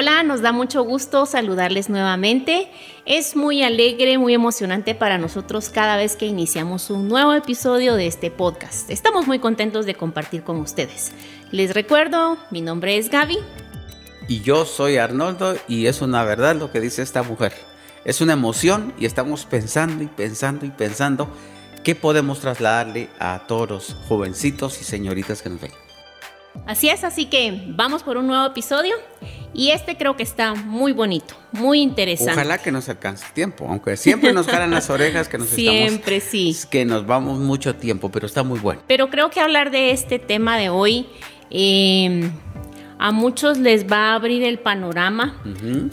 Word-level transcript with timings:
Hola, 0.00 0.22
nos 0.22 0.42
da 0.42 0.52
mucho 0.52 0.84
gusto 0.84 1.26
saludarles 1.26 1.88
nuevamente. 1.88 2.70
Es 3.04 3.34
muy 3.34 3.64
alegre, 3.64 4.16
muy 4.16 4.32
emocionante 4.32 4.94
para 4.94 5.18
nosotros 5.18 5.70
cada 5.70 5.96
vez 5.96 6.14
que 6.14 6.26
iniciamos 6.26 6.88
un 6.90 7.08
nuevo 7.08 7.34
episodio 7.34 7.96
de 7.96 8.06
este 8.06 8.30
podcast. 8.30 8.88
Estamos 8.90 9.26
muy 9.26 9.40
contentos 9.40 9.86
de 9.86 9.96
compartir 9.96 10.44
con 10.44 10.58
ustedes. 10.58 11.10
Les 11.50 11.74
recuerdo, 11.74 12.38
mi 12.52 12.60
nombre 12.60 12.96
es 12.96 13.10
Gaby. 13.10 13.38
Y 14.28 14.40
yo 14.42 14.66
soy 14.66 14.98
Arnoldo 14.98 15.56
y 15.66 15.86
es 15.86 16.00
una 16.00 16.22
verdad 16.22 16.54
lo 16.54 16.70
que 16.70 16.78
dice 16.78 17.02
esta 17.02 17.24
mujer. 17.24 17.52
Es 18.04 18.20
una 18.20 18.34
emoción 18.34 18.94
y 19.00 19.04
estamos 19.04 19.46
pensando 19.46 20.04
y 20.04 20.06
pensando 20.06 20.64
y 20.64 20.70
pensando 20.70 21.28
qué 21.82 21.96
podemos 21.96 22.38
trasladarle 22.38 23.08
a 23.18 23.48
todos 23.48 23.68
los 23.68 23.96
jovencitos 24.06 24.80
y 24.80 24.84
señoritas 24.84 25.42
que 25.42 25.48
nos 25.48 25.60
ven. 25.60 25.72
Así 26.66 26.88
es, 26.88 27.02
así 27.02 27.26
que 27.26 27.64
vamos 27.70 28.04
por 28.04 28.16
un 28.16 28.28
nuevo 28.28 28.46
episodio 28.46 28.94
y 29.54 29.70
este 29.70 29.96
creo 29.96 30.16
que 30.16 30.22
está 30.22 30.54
muy 30.54 30.92
bonito, 30.92 31.34
muy 31.52 31.80
interesante. 31.80 32.32
Ojalá 32.32 32.58
que 32.58 32.70
nos 32.70 32.88
alcance 32.88 33.24
tiempo, 33.34 33.66
aunque 33.68 33.96
siempre 33.96 34.32
nos 34.32 34.46
jalan 34.46 34.70
las 34.70 34.90
orejas 34.90 35.28
que 35.28 35.38
nos 35.38 35.48
siempre 35.48 36.20
sí, 36.20 36.56
que 36.70 36.84
nos 36.84 37.06
vamos 37.06 37.38
mucho 37.38 37.74
tiempo, 37.74 38.10
pero 38.10 38.26
está 38.26 38.42
muy 38.42 38.60
bueno. 38.60 38.82
Pero 38.86 39.10
creo 39.10 39.30
que 39.30 39.40
hablar 39.40 39.70
de 39.70 39.90
este 39.90 40.18
tema 40.18 40.56
de 40.56 40.68
hoy 40.68 41.06
em, 41.50 42.30
a 42.98 43.12
muchos 43.12 43.58
les 43.58 43.90
va 43.90 44.10
a 44.10 44.14
abrir 44.14 44.42
el 44.42 44.58
panorama 44.58 45.42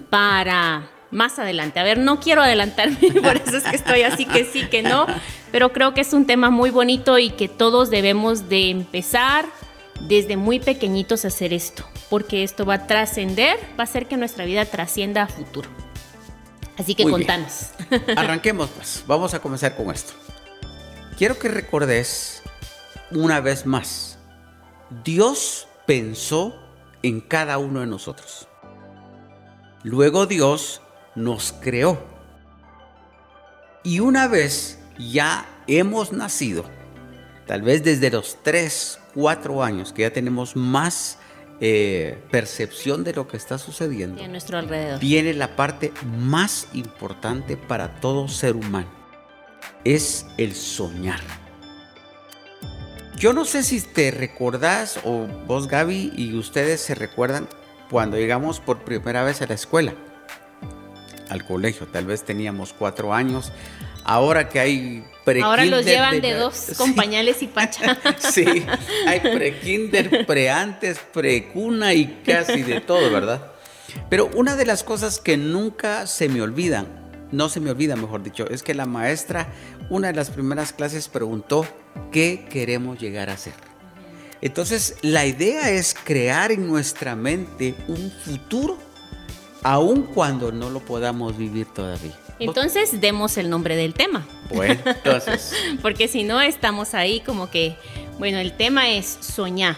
para 0.09 0.89
más 1.11 1.39
adelante. 1.39 1.79
A 1.79 1.83
ver, 1.83 1.97
no 1.97 2.19
quiero 2.19 2.41
adelantarme, 2.41 2.97
por 3.23 3.37
eso 3.37 3.57
es 3.57 3.63
que 3.63 3.75
estoy 3.75 4.03
así 4.03 4.25
que 4.25 4.45
sí, 4.45 4.65
que 4.65 4.83
no, 4.83 5.07
pero 5.51 5.71
creo 5.71 5.93
que 5.93 6.01
es 6.01 6.13
un 6.13 6.25
tema 6.25 6.49
muy 6.49 6.69
bonito 6.69 7.17
y 7.17 7.29
que 7.29 7.47
todos 7.47 7.89
debemos 7.89 8.49
de 8.49 8.69
empezar 8.69 9.45
desde 10.01 10.35
muy 10.37 10.59
pequeñitos 10.59 11.25
hacer 11.25 11.53
esto, 11.53 11.85
porque 12.09 12.43
esto 12.43 12.65
va 12.65 12.75
a 12.75 12.87
trascender, 12.87 13.57
va 13.77 13.81
a 13.81 13.83
hacer 13.83 14.07
que 14.07 14.17
nuestra 14.17 14.45
vida 14.45 14.65
trascienda 14.65 15.23
a 15.23 15.27
futuro. 15.27 15.69
Así 16.77 16.95
que 16.95 17.03
contanos. 17.03 17.71
Arranquemos 18.15 18.69
pues, 18.69 19.03
vamos 19.07 19.33
a 19.33 19.39
comenzar 19.39 19.75
con 19.75 19.91
esto. 19.91 20.13
Quiero 21.17 21.39
que 21.39 21.47
recordes 21.47 22.41
una 23.11 23.39
vez 23.39 23.65
más, 23.65 24.17
Dios 25.03 25.67
pensó 25.85 26.59
en 27.03 27.21
cada 27.21 27.57
uno 27.57 27.79
de 27.79 27.87
nosotros. 27.87 28.47
Luego 29.83 30.25
Dios 30.25 30.81
nos 31.15 31.53
creó. 31.53 32.03
Y 33.83 33.99
una 33.99 34.27
vez 34.27 34.79
ya 34.97 35.47
hemos 35.67 36.11
nacido, 36.11 36.65
tal 37.45 37.61
vez 37.61 37.83
desde 37.83 38.09
los 38.09 38.37
3, 38.41 38.99
cuatro 39.13 39.63
años, 39.63 39.93
que 39.93 40.01
ya 40.01 40.11
tenemos 40.11 40.55
más 40.55 41.19
eh, 41.61 42.21
percepción 42.31 43.03
de 43.03 43.13
lo 43.13 43.27
que 43.27 43.37
está 43.37 43.57
sucediendo, 43.57 44.21
a 44.23 44.27
nuestro 44.27 44.57
alrededor. 44.57 44.99
viene 44.99 45.33
la 45.33 45.55
parte 45.55 45.93
más 46.17 46.67
importante 46.73 47.57
para 47.57 47.99
todo 47.99 48.27
ser 48.27 48.55
humano. 48.55 48.89
Es 49.83 50.25
el 50.37 50.53
soñar. 50.53 51.21
Yo 53.17 53.31
no 53.31 53.45
sé 53.45 53.63
si 53.63 53.79
te 53.79 54.11
recordás, 54.11 54.99
o 55.05 55.27
vos 55.47 55.67
Gaby 55.69 56.11
y 56.17 56.35
ustedes 56.35 56.81
se 56.81 56.95
recuerdan 56.95 57.47
cuando 57.89 58.17
llegamos 58.17 58.59
por 58.59 58.83
primera 58.83 59.23
vez 59.23 59.41
a 59.41 59.47
la 59.47 59.53
escuela, 59.53 59.93
al 61.29 61.45
colegio. 61.45 61.87
Tal 61.87 62.05
vez 62.05 62.23
teníamos 62.23 62.73
cuatro 62.73 63.13
años. 63.13 63.53
Ahora 64.05 64.47
que 64.47 64.59
hay 64.59 65.03
Ahora 65.43 65.65
los 65.65 65.83
llevan 65.85 66.21
de, 66.21 66.33
dos 66.33 66.71
compañales 66.77 67.41
y 67.41 67.47
pacha. 67.47 67.97
sí, 68.19 68.45
hay 69.07 69.19
pre-kinder, 69.19 70.25
pre-antes, 70.25 70.99
pre-cuna 71.11 71.93
y 71.93 72.21
casi 72.25 72.61
de 72.61 72.81
todo, 72.81 73.11
¿verdad? 73.11 73.51
Pero 74.09 74.29
una 74.35 74.55
de 74.55 74.65
las 74.65 74.83
cosas 74.83 75.19
que 75.19 75.37
nunca 75.37 76.05
se 76.05 76.29
me 76.29 76.41
olvidan, 76.41 76.87
no 77.31 77.49
se 77.49 77.59
me 77.59 77.71
olvida, 77.71 77.95
mejor 77.95 78.21
dicho, 78.21 78.47
es 78.49 78.61
que 78.61 78.75
la 78.75 78.85
maestra, 78.85 79.47
una 79.89 80.07
de 80.09 80.13
las 80.13 80.29
primeras 80.29 80.73
clases 80.73 81.07
preguntó, 81.07 81.65
¿qué 82.11 82.45
queremos 82.49 82.99
llegar 82.99 83.29
a 83.29 83.37
ser? 83.37 83.53
Entonces, 84.41 84.97
la 85.01 85.25
idea 85.25 85.71
es 85.71 85.95
crear 85.95 86.51
en 86.51 86.67
nuestra 86.67 87.15
mente 87.15 87.73
un 87.87 88.11
futuro, 88.11 88.77
aun 89.63 90.03
cuando 90.03 90.51
no 90.51 90.69
lo 90.69 90.81
podamos 90.81 91.35
vivir 91.35 91.65
todavía. 91.73 92.15
Entonces, 92.39 93.01
demos 93.01 93.37
el 93.37 93.49
nombre 93.49 93.75
del 93.75 93.93
tema. 93.93 94.27
Bueno, 94.53 94.81
entonces. 94.85 95.53
Porque 95.81 96.07
si 96.07 96.23
no, 96.23 96.41
estamos 96.41 96.93
ahí 96.93 97.21
como 97.21 97.49
que, 97.49 97.75
bueno, 98.19 98.37
el 98.39 98.53
tema 98.53 98.89
es 98.89 99.17
soñar. 99.21 99.77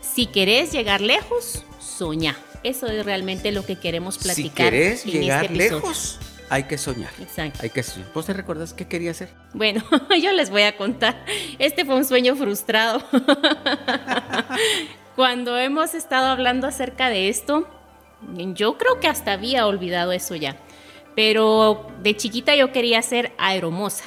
Si 0.00 0.26
querés 0.26 0.72
llegar 0.72 1.00
lejos, 1.00 1.64
soñar. 1.80 2.36
Eso 2.62 2.86
es 2.86 3.04
realmente 3.04 3.52
lo 3.52 3.64
que 3.64 3.76
queremos 3.76 4.18
platicar. 4.18 4.32
Si 4.44 4.50
querés 4.50 5.04
llegar 5.04 5.44
este 5.44 5.56
lejos, 5.56 6.18
hay 6.48 6.64
que 6.64 6.78
soñar. 6.78 7.10
Exacto. 7.20 7.60
Hay 7.62 7.70
que 7.70 7.82
soñar. 7.82 8.12
¿Vos 8.12 8.26
te 8.26 8.32
recordás 8.32 8.72
qué 8.72 8.86
quería 8.86 9.10
hacer? 9.10 9.28
Bueno, 9.52 9.84
yo 10.22 10.32
les 10.32 10.50
voy 10.50 10.62
a 10.62 10.76
contar. 10.76 11.24
Este 11.58 11.84
fue 11.84 11.94
un 11.94 12.04
sueño 12.04 12.36
frustrado. 12.36 13.02
Cuando 15.16 15.58
hemos 15.58 15.94
estado 15.94 16.26
hablando 16.26 16.66
acerca 16.66 17.08
de 17.08 17.28
esto, 17.28 17.68
yo 18.54 18.78
creo 18.78 18.98
que 18.98 19.08
hasta 19.08 19.32
había 19.32 19.66
olvidado 19.66 20.12
eso 20.12 20.34
ya. 20.34 20.56
Pero 21.14 21.86
de 22.02 22.16
chiquita 22.16 22.54
yo 22.56 22.72
quería 22.72 23.00
ser 23.02 23.32
aeromosa. 23.38 24.04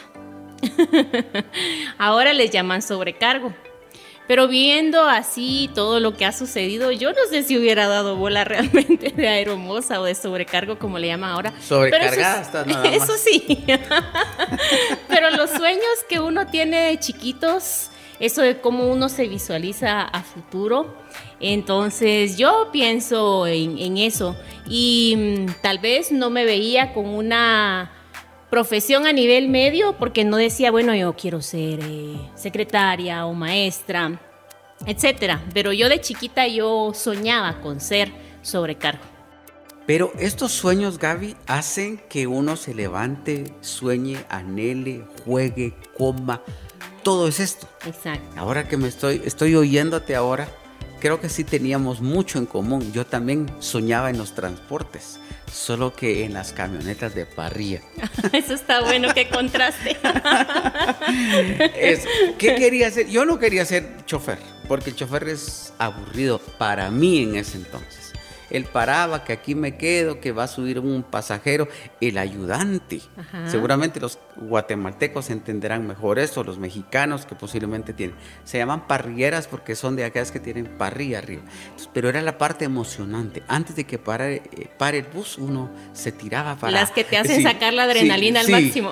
Ahora 1.97 2.33
les 2.33 2.51
llaman 2.51 2.81
sobrecargo. 2.81 3.53
Pero 4.27 4.49
viendo 4.49 5.07
así 5.07 5.69
todo 5.73 6.01
lo 6.01 6.13
que 6.13 6.25
ha 6.25 6.33
sucedido, 6.33 6.91
yo 6.91 7.11
no 7.11 7.19
sé 7.29 7.43
si 7.43 7.57
hubiera 7.57 7.87
dado 7.87 8.17
bola 8.17 8.43
realmente 8.43 9.09
de 9.15 9.27
aeromosa 9.27 10.01
o 10.01 10.03
de 10.03 10.15
sobrecargo, 10.15 10.77
como 10.77 10.99
le 10.99 11.07
llaman 11.07 11.31
ahora. 11.31 11.53
Sobrecargada 11.61 12.41
eso, 12.41 12.65
nada 12.65 12.83
más. 12.83 12.93
Eso 13.03 13.13
sí. 13.17 13.65
Pero 15.07 15.31
los 15.31 15.49
sueños 15.51 15.85
que 16.09 16.19
uno 16.19 16.47
tiene 16.47 16.87
de 16.87 16.99
chiquitos, 16.99 17.89
eso 18.19 18.41
de 18.41 18.59
cómo 18.59 18.91
uno 18.91 19.09
se 19.09 19.27
visualiza 19.27 20.01
a 20.01 20.23
futuro, 20.23 20.95
entonces 21.39 22.37
yo 22.37 22.69
pienso 22.71 23.47
en, 23.47 23.97
eso 23.97 24.35
y 24.67 25.15
mm, 25.17 25.61
tal 25.61 25.79
vez 25.79 26.11
no 26.11 26.29
me 26.29 26.45
veía 26.45 26.93
con 26.93 27.05
una 27.05 27.91
profesión 28.49 29.05
a 29.05 29.13
nivel 29.13 29.49
medio 29.49 29.97
porque 29.97 30.23
no 30.23 30.37
decía, 30.37 30.71
bueno, 30.71 30.95
yo 30.95 31.13
quiero 31.13 31.41
ser 31.41 31.79
eh, 31.83 32.17
secretaria 32.35 33.25
o 33.25 33.33
maestra, 33.33 34.19
etcétera. 34.85 35.43
Pero 35.53 35.73
yo 35.73 35.89
de 35.89 36.01
chiquita 36.01 36.47
yo 36.47 36.91
soñaba 36.93 37.61
con 37.61 37.79
ser 37.79 38.11
sobrecargo. 38.41 39.03
Pero 39.85 40.11
estos 40.19 40.51
sueños, 40.51 40.99
Gaby, 40.99 41.37
hacen 41.47 42.01
que 42.09 42.27
uno 42.27 42.57
se 42.57 42.73
levante, 42.73 43.53
sueñe, 43.61 44.17
anhele, 44.27 45.05
juegue, 45.23 45.73
coma. 45.97 46.41
Todo 47.07 47.29
es 47.29 47.39
esto. 47.39 47.69
Exacto. 47.85 48.21
Ahora 48.35 48.67
que 48.67 48.75
me 48.75 48.89
estoy, 48.89 49.21
estoy 49.23 49.55
oyéndote 49.55 50.13
ahora, 50.13 50.49
creo 50.99 51.21
que 51.21 51.29
sí 51.29 51.45
teníamos 51.45 52.01
mucho 52.01 52.37
en 52.37 52.45
común. 52.45 52.91
Yo 52.91 53.05
también 53.05 53.49
soñaba 53.59 54.09
en 54.09 54.17
los 54.17 54.35
transportes, 54.35 55.17
solo 55.49 55.95
que 55.95 56.25
en 56.25 56.33
las 56.33 56.51
camionetas 56.51 57.15
de 57.15 57.25
parrilla. 57.25 57.81
Eso 58.33 58.53
está 58.53 58.81
bueno, 58.81 59.13
qué 59.13 59.29
contraste. 59.29 59.95
¿Qué 62.37 62.55
quería 62.55 62.87
hacer? 62.87 63.07
Yo 63.07 63.23
no 63.23 63.39
quería 63.39 63.63
ser 63.63 64.03
chofer, 64.05 64.39
porque 64.67 64.89
el 64.89 64.97
chofer 64.97 65.29
es 65.29 65.71
aburrido 65.77 66.39
para 66.57 66.91
mí 66.91 67.23
en 67.23 67.37
ese 67.37 67.55
entonces. 67.55 67.96
Él 68.49 68.65
paraba, 68.65 69.23
que 69.23 69.33
aquí 69.33 69.55
me 69.55 69.77
quedo, 69.77 70.19
que 70.19 70.31
va 70.31 70.43
a 70.43 70.47
subir 70.47 70.79
un 70.79 71.03
pasajero, 71.03 71.67
el 72.01 72.17
ayudante. 72.17 73.01
Seguramente 73.47 73.99
los 73.99 74.19
guatemaltecos 74.35 75.29
entenderán 75.29 75.87
mejor 75.87 76.19
eso, 76.19 76.43
los 76.43 76.57
mexicanos 76.57 77.25
que 77.25 77.35
posiblemente 77.35 77.93
tienen. 77.93 78.15
Se 78.43 78.57
llaman 78.57 78.87
parrilleras 78.87 79.47
porque 79.47 79.75
son 79.75 79.95
de 79.95 80.05
aquellas 80.05 80.31
que 80.31 80.39
tienen 80.39 80.65
parrilla 80.77 81.19
arriba. 81.19 81.41
pero 81.93 82.09
era 82.09 82.21
la 82.21 82.37
parte 82.37 82.65
emocionante. 82.65 83.43
Antes 83.47 83.75
de 83.75 83.85
que 83.85 83.97
pare, 83.97 84.43
eh, 84.55 84.67
pare 84.77 84.99
el 84.99 85.05
bus, 85.05 85.37
uno 85.37 85.69
se 85.93 86.11
tiraba 86.11 86.55
para... 86.55 86.71
Las 86.71 86.91
que 86.91 87.03
te 87.03 87.17
hacen 87.17 87.43
sacar 87.43 87.73
la 87.73 87.83
adrenalina 87.83 88.41
al 88.41 88.49
máximo. 88.49 88.91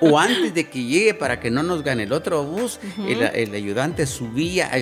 O 0.00 0.18
antes 0.18 0.54
de 0.54 0.68
que 0.68 0.84
llegue 0.84 1.14
para 1.14 1.40
que 1.40 1.50
no 1.50 1.62
nos 1.62 1.82
gane 1.82 2.04
el 2.04 2.12
otro 2.12 2.44
bus, 2.44 2.80
el, 2.98 3.22
el 3.22 3.54
ayudante 3.54 4.06
subía 4.06 4.68
a 4.72 4.78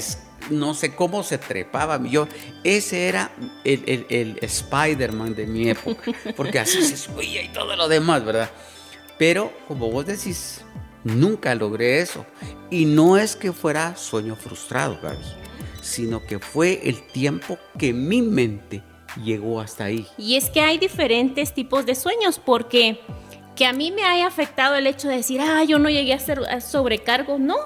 no 0.51 0.75
sé 0.75 0.95
cómo 0.95 1.23
se 1.23 1.39
trepaba. 1.39 2.01
Yo, 2.05 2.29
ese 2.65 3.09
era 3.09 3.31
el, 3.65 4.07
el, 4.09 4.39
Spider-Man 4.41 5.35
de 5.35 5.47
mi 5.47 5.69
época, 5.69 6.13
porque 6.37 6.59
así 6.59 6.83
se 6.83 6.97
subía 6.97 7.43
y 7.43 7.49
todo 7.49 7.77
lo 7.77 7.89
demás, 7.89 8.25
¿verdad? 8.25 8.51
Pero 9.19 9.53
como 9.67 9.91
vos 9.91 10.07
decís, 10.07 10.63
nunca 11.05 11.55
logré 11.55 12.01
eso. 12.01 12.25
Y 12.71 12.85
no 12.85 13.17
es 13.17 13.37
que 13.37 13.53
fuera 13.53 13.97
sueño 13.97 14.37
frustrado, 14.37 14.99
Gaby, 15.03 15.25
sino 15.83 16.25
que 16.25 16.39
fue 16.39 16.81
el 16.85 17.07
tiempo 17.09 17.59
que 17.79 17.93
mi 17.93 18.23
mente 18.23 18.83
llegó 19.25 19.61
hasta 19.61 19.85
ahí. 19.85 20.07
Y 20.17 20.37
es 20.37 20.51
que 20.51 20.61
hay 20.61 20.79
diferentes 20.79 21.55
tipos 21.55 21.87
de 21.87 21.95
sueños, 21.95 22.41
porque 22.45 23.01
que 23.57 23.67
a 23.67 23.73
mí 23.73 23.91
me 23.91 24.05
haya 24.05 24.27
afectado 24.27 24.77
el 24.77 24.87
hecho 24.87 25.09
de 25.09 25.17
decir, 25.17 25.41
ah, 25.41 25.65
yo 25.65 25.79
no 25.81 25.91
llegué 25.91 26.15
a 26.15 26.21
ser 26.21 26.41
sobrecargo, 26.63 27.39
no, 27.39 27.57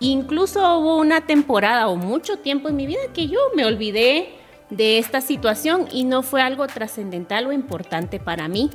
Incluso 0.00 0.60
hubo 0.78 0.96
una 0.98 1.22
temporada 1.22 1.88
o 1.88 1.96
mucho 1.96 2.38
tiempo 2.38 2.68
en 2.68 2.76
mi 2.76 2.86
vida 2.86 3.00
que 3.12 3.28
yo 3.28 3.38
me 3.56 3.64
olvidé 3.64 4.30
de 4.70 4.98
esta 4.98 5.20
situación 5.20 5.88
y 5.90 6.04
no 6.04 6.22
fue 6.22 6.42
algo 6.42 6.66
trascendental 6.66 7.46
o 7.46 7.52
importante 7.52 8.20
para 8.20 8.48
mí. 8.48 8.70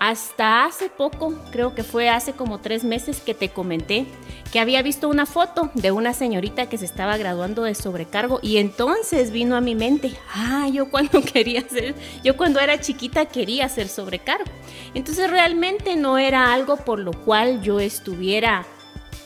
Hasta 0.00 0.64
hace 0.64 0.88
poco, 0.88 1.32
creo 1.52 1.76
que 1.76 1.84
fue 1.84 2.08
hace 2.08 2.32
como 2.32 2.58
tres 2.58 2.82
meses 2.82 3.20
que 3.20 3.34
te 3.34 3.50
comenté 3.50 4.06
que 4.50 4.58
había 4.58 4.82
visto 4.82 5.08
una 5.08 5.26
foto 5.26 5.70
de 5.74 5.92
una 5.92 6.12
señorita 6.12 6.68
que 6.68 6.76
se 6.76 6.84
estaba 6.84 7.16
graduando 7.16 7.62
de 7.62 7.76
sobrecargo 7.76 8.40
y 8.42 8.58
entonces 8.58 9.30
vino 9.30 9.54
a 9.54 9.60
mi 9.60 9.76
mente, 9.76 10.12
ah, 10.34 10.68
yo 10.70 10.90
cuando 10.90 11.22
quería 11.32 11.66
ser, 11.68 11.94
yo 12.24 12.36
cuando 12.36 12.58
era 12.58 12.80
chiquita 12.80 13.26
quería 13.26 13.68
ser 13.68 13.88
sobrecargo. 13.88 14.50
Entonces 14.92 15.30
realmente 15.30 15.94
no 15.94 16.18
era 16.18 16.52
algo 16.52 16.76
por 16.76 16.98
lo 16.98 17.12
cual 17.12 17.62
yo 17.62 17.78
estuviera 17.78 18.66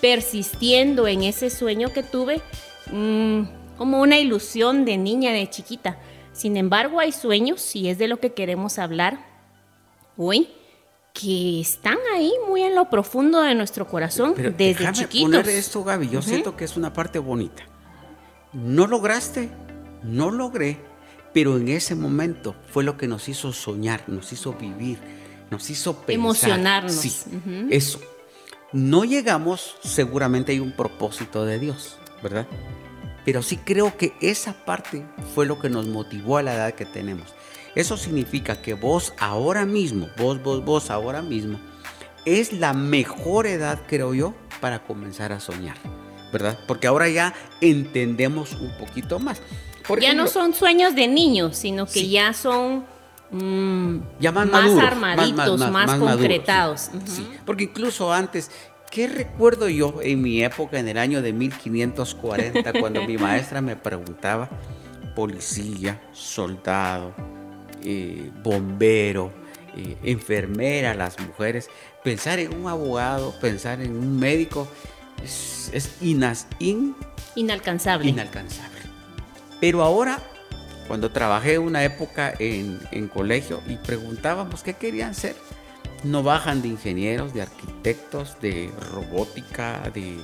persistiendo 0.00 1.06
en 1.06 1.22
ese 1.22 1.50
sueño 1.50 1.92
que 1.92 2.02
tuve, 2.02 2.40
mm, 2.90 3.42
como 3.76 4.00
una 4.00 4.18
ilusión 4.18 4.84
de 4.84 4.96
niña, 4.96 5.32
de 5.32 5.48
chiquita. 5.48 5.98
Sin 6.32 6.56
embargo, 6.56 7.00
hay 7.00 7.12
sueños, 7.12 7.74
y 7.76 7.88
es 7.88 7.98
de 7.98 8.08
lo 8.08 8.18
que 8.18 8.32
queremos 8.32 8.78
hablar 8.78 9.18
hoy, 10.16 10.48
que 11.12 11.60
están 11.60 11.96
ahí 12.14 12.30
muy 12.46 12.62
en 12.62 12.74
lo 12.74 12.90
profundo 12.90 13.40
de 13.40 13.54
nuestro 13.54 13.86
corazón 13.86 14.34
Pero 14.36 14.50
desde 14.50 14.92
chiquitos. 14.92 15.30
poner 15.30 15.48
esto, 15.48 15.82
Gaby. 15.82 16.10
Yo 16.10 16.20
siento 16.20 16.56
que 16.56 16.64
es 16.64 16.76
una 16.76 16.92
parte 16.92 17.18
bonita. 17.18 17.62
No 18.52 18.86
lograste, 18.86 19.48
no 20.02 20.30
logré, 20.30 20.78
pero 21.32 21.56
en 21.56 21.68
ese 21.68 21.94
momento 21.94 22.54
fue 22.70 22.84
lo 22.84 22.98
que 22.98 23.08
nos 23.08 23.28
hizo 23.28 23.52
soñar, 23.52 24.04
nos 24.08 24.30
hizo 24.32 24.52
vivir, 24.54 24.98
nos 25.50 25.68
hizo 25.70 25.94
pensar. 25.94 26.14
Emocionarnos. 26.14 26.92
Sí, 26.92 27.12
eso. 27.70 28.00
No 28.72 29.04
llegamos, 29.04 29.76
seguramente 29.82 30.52
hay 30.52 30.60
un 30.60 30.72
propósito 30.72 31.44
de 31.44 31.58
Dios, 31.58 31.96
¿verdad? 32.22 32.46
Pero 33.24 33.42
sí 33.42 33.56
creo 33.56 33.96
que 33.96 34.12
esa 34.20 34.52
parte 34.64 35.04
fue 35.34 35.46
lo 35.46 35.58
que 35.58 35.68
nos 35.68 35.86
motivó 35.86 36.36
a 36.38 36.42
la 36.42 36.54
edad 36.54 36.74
que 36.74 36.84
tenemos. 36.84 37.34
Eso 37.74 37.96
significa 37.96 38.60
que 38.62 38.74
vos 38.74 39.12
ahora 39.18 39.66
mismo, 39.66 40.08
vos, 40.16 40.42
vos, 40.42 40.64
vos 40.64 40.90
ahora 40.90 41.22
mismo, 41.22 41.58
es 42.24 42.52
la 42.52 42.72
mejor 42.72 43.46
edad, 43.46 43.80
creo 43.86 44.14
yo, 44.14 44.34
para 44.60 44.82
comenzar 44.82 45.32
a 45.32 45.40
soñar, 45.40 45.76
¿verdad? 46.32 46.58
Porque 46.66 46.86
ahora 46.86 47.08
ya 47.08 47.34
entendemos 47.60 48.52
un 48.54 48.76
poquito 48.78 49.18
más. 49.18 49.40
Por 49.86 50.00
ya 50.00 50.14
no 50.14 50.26
son 50.26 50.54
sueños 50.54 50.94
de 50.94 51.06
niños, 51.06 51.56
sino 51.56 51.86
que 51.86 52.00
Sí. 52.00 52.10
ya 52.10 52.32
son 52.32 52.84
mm, 53.30 53.96
ya 54.20 54.32
más, 54.32 54.46
maduros, 54.48 54.84
armaditos, 54.84 55.70
más, 55.70 55.96
concretados. 55.98 56.90
sí. 57.06 57.28
Porque 57.44 57.64
incluso 57.64 58.12
antes, 58.12 58.50
¿qué 58.90 59.08
recuerdo 59.08 59.68
yo 59.68 60.00
en 60.02 60.22
mi 60.22 60.42
época, 60.42 60.78
en 60.78 60.88
el 60.88 60.98
año 60.98 61.22
de 61.22 61.32
1540, 61.32 62.72
cuando 62.80 63.02
mi 63.02 63.18
maestra 63.18 63.60
me 63.60 63.76
preguntaba, 63.76 64.48
policía, 65.14 66.00
soldado, 66.12 67.14
eh, 67.82 68.30
bombero, 68.42 69.32
eh, 69.76 69.96
enfermera, 70.02 70.94
las 70.94 71.18
mujeres, 71.20 71.68
pensar 72.04 72.38
en 72.38 72.54
un 72.54 72.68
abogado, 72.68 73.34
pensar 73.40 73.80
en 73.80 73.96
un 73.96 74.18
médico, 74.18 74.68
es, 75.22 75.70
es 75.72 76.02
inas- 76.02 76.46
in- 76.58 76.94
Inalcanzable. 77.34 78.08
inalcanzable. 78.08 78.76
Pero 79.60 79.82
ahora, 79.82 80.20
cuando 80.88 81.10
trabajé 81.10 81.58
una 81.58 81.84
época 81.84 82.32
en, 82.38 82.78
en 82.92 83.08
colegio 83.08 83.60
y 83.68 83.76
preguntábamos 83.76 84.62
qué 84.62 84.74
querían 84.74 85.14
ser, 85.14 85.34
no 86.04 86.22
bajan 86.22 86.62
de 86.62 86.68
ingenieros, 86.68 87.34
de 87.34 87.42
arquitectos, 87.42 88.36
de 88.40 88.70
robótica, 88.92 89.90
de 89.94 90.16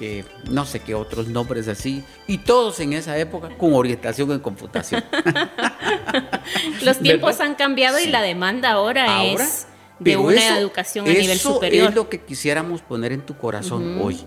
eh, 0.00 0.24
no 0.50 0.64
sé 0.66 0.80
qué 0.80 0.94
otros 0.94 1.28
nombres 1.28 1.66
así, 1.68 2.04
y 2.26 2.38
todos 2.38 2.78
en 2.80 2.92
esa 2.92 3.16
época 3.18 3.48
con 3.56 3.74
orientación 3.74 4.30
en 4.32 4.40
computación. 4.40 5.04
Los 6.82 6.98
tiempos 6.98 7.30
¿Verdad? 7.32 7.46
han 7.46 7.54
cambiado 7.54 7.98
y 8.00 8.06
la 8.06 8.22
demanda 8.22 8.70
ahora, 8.72 9.18
Ahora, 9.20 9.44
es 9.44 9.66
de 9.98 10.16
una 10.16 10.34
eso- 10.36 10.56
educación 10.56 11.06
a 11.08 11.12
nivel 11.12 11.38
superior. 11.38 11.88
es 11.88 11.94
lo 11.94 12.08
que 12.08 12.20
quisiéramos 12.20 12.82
poner 12.82 13.12
en 13.12 13.22
tu 13.22 13.36
corazón 13.36 14.00
hoy. 14.02 14.20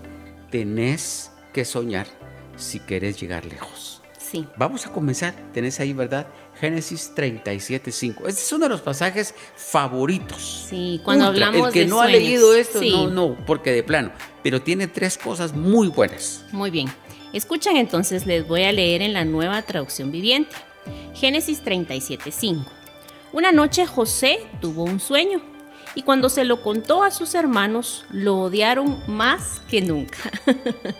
Tenés 0.50 1.30
que 1.52 1.64
soñar 1.64 2.06
si 2.56 2.80
querés 2.80 3.20
llegar 3.20 3.44
lejos. 3.44 4.02
Sí. 4.30 4.46
Vamos 4.56 4.86
a 4.86 4.90
comenzar. 4.92 5.34
Tenés 5.54 5.80
ahí, 5.80 5.92
¿verdad? 5.92 6.26
Génesis 6.60 7.12
37.5. 7.16 8.26
Este 8.28 8.42
es 8.42 8.52
uno 8.52 8.64
de 8.66 8.70
los 8.70 8.80
pasajes 8.82 9.34
favoritos. 9.56 10.66
Sí, 10.68 11.00
cuando 11.04 11.28
Ultra. 11.30 11.46
hablamos 11.46 11.68
El 11.68 11.72
que 11.72 11.80
de 11.80 11.86
no 11.86 12.00
ha 12.00 12.06
leído 12.08 12.54
esto, 12.54 12.80
Sí. 12.80 12.90
no, 12.90 13.08
no, 13.08 13.36
porque 13.46 13.72
de 13.72 13.82
plano. 13.82 14.10
Pero 14.42 14.60
tiene 14.60 14.86
tres 14.86 15.16
cosas 15.16 15.54
muy 15.54 15.88
buenas. 15.88 16.44
Muy 16.52 16.70
bien. 16.70 16.88
Escuchan 17.32 17.76
entonces, 17.76 18.26
les 18.26 18.46
voy 18.46 18.64
a 18.64 18.72
leer 18.72 19.02
en 19.02 19.12
la 19.14 19.24
nueva 19.24 19.62
traducción 19.62 20.10
viviente. 20.12 20.54
Génesis 21.14 21.62
37:5. 21.62 22.64
Una 23.32 23.52
noche 23.52 23.86
José 23.86 24.38
tuvo 24.60 24.84
un 24.84 25.00
sueño 25.00 25.40
y 25.94 26.02
cuando 26.02 26.28
se 26.28 26.44
lo 26.44 26.62
contó 26.62 27.02
a 27.02 27.10
sus 27.10 27.34
hermanos 27.34 28.04
lo 28.10 28.36
odiaron 28.38 29.02
más 29.06 29.60
que 29.70 29.80
nunca. 29.82 30.18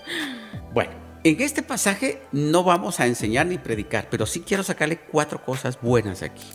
Bueno, 0.72 0.90
en 1.28 1.42
este 1.42 1.62
pasaje 1.62 2.22
no 2.32 2.64
vamos 2.64 3.00
a 3.00 3.06
enseñar 3.06 3.46
ni 3.46 3.58
predicar, 3.58 4.08
pero 4.10 4.24
sí 4.24 4.40
quiero 4.40 4.62
sacarle 4.62 4.98
cuatro 4.98 5.44
cosas 5.44 5.78
buenas 5.80 6.22
aquí. 6.22 6.46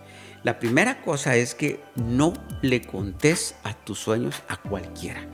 La 0.43 0.59
primera 0.59 1.01
cosa 1.01 1.35
es 1.35 1.53
que 1.53 1.79
no 1.95 2.33
le 2.61 2.81
contés 2.81 3.55
a 3.63 3.73
tus 3.73 3.99
sueños 3.99 4.41
a 4.47 4.57
cualquiera. 4.57 5.27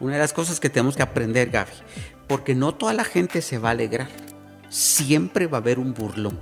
Una 0.00 0.14
de 0.14 0.20
las 0.20 0.32
cosas 0.32 0.60
que 0.60 0.70
tenemos 0.70 0.96
que 0.96 1.02
aprender, 1.02 1.50
Gaby, 1.50 1.72
porque 2.28 2.54
no 2.54 2.74
toda 2.74 2.92
la 2.94 3.04
gente 3.04 3.42
se 3.42 3.58
va 3.58 3.70
a 3.70 3.72
alegrar. 3.72 4.08
Siempre 4.68 5.46
va 5.46 5.58
a 5.58 5.60
haber 5.60 5.78
un 5.78 5.92
burlón. 5.92 6.38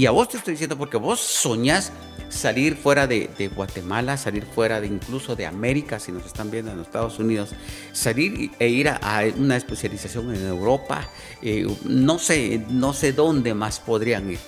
Y 0.00 0.06
a 0.06 0.12
vos 0.12 0.30
te 0.30 0.38
estoy 0.38 0.52
diciendo 0.52 0.78
porque 0.78 0.96
vos 0.96 1.20
soñás 1.20 1.92
salir 2.30 2.74
fuera 2.74 3.06
de, 3.06 3.50
Guatemala, 3.54 4.16
salir 4.16 4.46
fuera 4.46 4.80
de 4.80 4.86
incluso 4.86 5.36
de 5.36 5.44
América, 5.44 6.00
si 6.00 6.10
nos 6.10 6.24
están 6.24 6.50
viendo 6.50 6.70
en 6.70 6.78
los 6.78 6.86
Estados 6.86 7.18
Unidos, 7.18 7.50
salir 7.92 8.50
e 8.58 8.68
ir 8.68 8.88
a, 8.88 8.96
a 8.96 9.24
una 9.36 9.58
especialización 9.58 10.34
en 10.34 10.46
Europa, 10.46 11.06
eh, 11.42 11.66
no 11.84 12.18
sé, 12.18 12.64
no 12.70 12.94
sé 12.94 13.12
dónde 13.12 13.52
más 13.52 13.78
podrían 13.78 14.30
ir. 14.30 14.38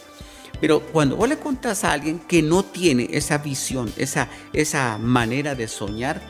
Pero 0.58 0.80
cuando 0.86 1.16
vos 1.16 1.28
le 1.28 1.36
contás 1.36 1.84
a 1.84 1.92
alguien 1.92 2.20
que 2.20 2.40
no 2.40 2.62
tiene 2.62 3.10
esa 3.12 3.36
visión, 3.36 3.92
esa, 3.98 4.30
esa 4.54 4.96
manera 4.96 5.54
de 5.54 5.68
soñar, 5.68 6.22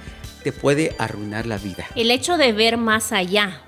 te 0.42 0.50
puede 0.50 0.96
arruinar 0.98 1.46
la 1.46 1.58
vida. 1.58 1.86
El 1.94 2.10
hecho 2.10 2.38
de 2.38 2.52
ver 2.52 2.76
más 2.76 3.12
allá 3.12 3.62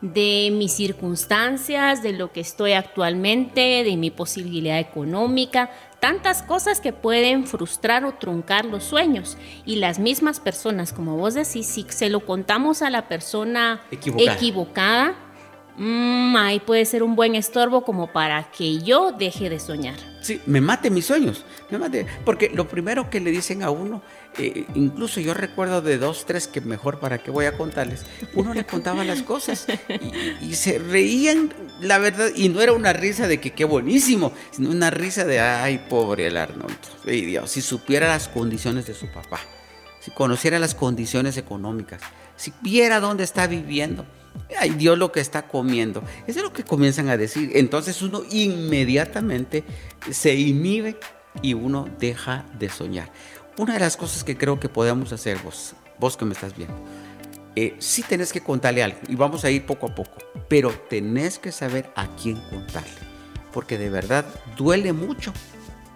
de 0.00 0.50
mis 0.52 0.72
circunstancias, 0.72 2.02
de 2.02 2.12
lo 2.12 2.32
que 2.32 2.40
estoy 2.40 2.72
actualmente, 2.72 3.84
de 3.84 3.96
mi 3.96 4.10
posibilidad 4.10 4.78
económica, 4.78 5.70
tantas 6.00 6.42
cosas 6.42 6.80
que 6.80 6.92
pueden 6.92 7.46
frustrar 7.46 8.04
o 8.04 8.12
truncar 8.12 8.64
los 8.64 8.84
sueños. 8.84 9.36
Y 9.66 9.76
las 9.76 9.98
mismas 9.98 10.40
personas, 10.40 10.92
como 10.92 11.16
vos 11.16 11.34
decís, 11.34 11.66
si 11.66 11.84
se 11.88 12.08
lo 12.08 12.20
contamos 12.20 12.82
a 12.82 12.90
la 12.90 13.08
persona 13.08 13.82
Equivocada. 13.90 14.34
equivocada, 14.34 15.14
mm, 15.76 16.36
ahí 16.36 16.60
puede 16.60 16.86
ser 16.86 17.02
un 17.02 17.14
buen 17.14 17.34
estorbo 17.34 17.84
como 17.84 18.10
para 18.10 18.50
que 18.50 18.78
yo 18.78 19.12
deje 19.12 19.50
de 19.50 19.60
soñar. 19.60 19.96
Sí, 20.22 20.40
me 20.46 20.60
mate 20.60 20.90
mis 20.90 21.06
sueños, 21.06 21.44
me 21.70 21.78
mate. 21.78 22.06
Porque 22.24 22.50
lo 22.54 22.68
primero 22.68 23.10
que 23.10 23.20
le 23.20 23.30
dicen 23.30 23.62
a 23.62 23.70
uno, 23.70 24.02
eh, 24.38 24.64
incluso 24.74 25.20
yo 25.20 25.34
recuerdo 25.34 25.82
de 25.82 25.98
dos, 25.98 26.24
tres 26.24 26.46
que 26.46 26.60
mejor 26.60 27.00
para 27.00 27.18
qué 27.18 27.30
voy 27.30 27.46
a 27.46 27.56
contarles, 27.56 28.06
uno 28.34 28.54
le 28.54 28.64
contaba 28.64 29.04
las 29.04 29.22
cosas 29.22 29.66
y, 30.40 30.54
se 30.54 30.78
reían, 30.78 31.52
la 31.80 31.98
verdad, 31.98 32.30
y 32.34 32.48
no 32.48 32.60
era 32.60 32.72
una 32.72 32.92
risa 32.92 33.26
de 33.26 33.40
que 33.40 33.52
qué 33.52 33.64
buenísimo, 33.64 34.32
sino 34.52 34.70
una 34.70 34.90
risa 34.90 35.24
de, 35.24 35.40
ay, 35.40 35.84
pobre 35.88 36.28
el 36.28 36.36
Arnold, 36.36 36.76
ay 37.06 37.22
Dios, 37.22 37.50
si 37.50 37.60
supiera 37.60 38.08
las 38.08 38.28
condiciones 38.28 38.86
de 38.86 38.94
su 38.94 39.08
papá, 39.08 39.40
si 40.00 40.10
conociera 40.12 40.58
las 40.58 40.74
condiciones 40.74 41.36
económicas, 41.36 42.00
si 42.36 42.52
viera 42.62 43.00
dónde 43.00 43.24
está 43.24 43.46
viviendo. 43.46 44.06
Ay, 44.58 44.70
Dios 44.70 44.96
lo 44.96 45.10
que 45.10 45.20
está 45.20 45.48
comiendo. 45.48 46.02
Eso 46.26 46.38
es 46.38 46.44
lo 46.44 46.52
que 46.52 46.62
comienzan 46.64 47.08
a 47.08 47.16
decir. 47.16 47.50
Entonces 47.54 48.00
uno 48.00 48.22
inmediatamente 48.30 49.64
se 50.10 50.34
inhibe 50.34 50.96
y 51.42 51.54
uno 51.54 51.88
deja 51.98 52.44
de 52.58 52.68
soñar. 52.68 53.10
Una 53.60 53.74
de 53.74 53.80
las 53.80 53.98
cosas 53.98 54.24
que 54.24 54.38
creo 54.38 54.58
que 54.58 54.70
podemos 54.70 55.12
hacer 55.12 55.36
vos, 55.44 55.74
vos 55.98 56.16
que 56.16 56.24
me 56.24 56.32
estás 56.32 56.56
viendo, 56.56 56.74
eh, 57.54 57.76
sí 57.78 58.02
tenés 58.02 58.32
que 58.32 58.40
contarle 58.40 58.82
algo 58.82 58.96
y 59.06 59.16
vamos 59.16 59.44
a 59.44 59.50
ir 59.50 59.66
poco 59.66 59.88
a 59.88 59.94
poco, 59.94 60.16
pero 60.48 60.70
tenés 60.88 61.38
que 61.38 61.52
saber 61.52 61.92
a 61.94 62.06
quién 62.16 62.40
contarle, 62.48 62.88
porque 63.52 63.76
de 63.76 63.90
verdad 63.90 64.24
duele 64.56 64.94
mucho 64.94 65.34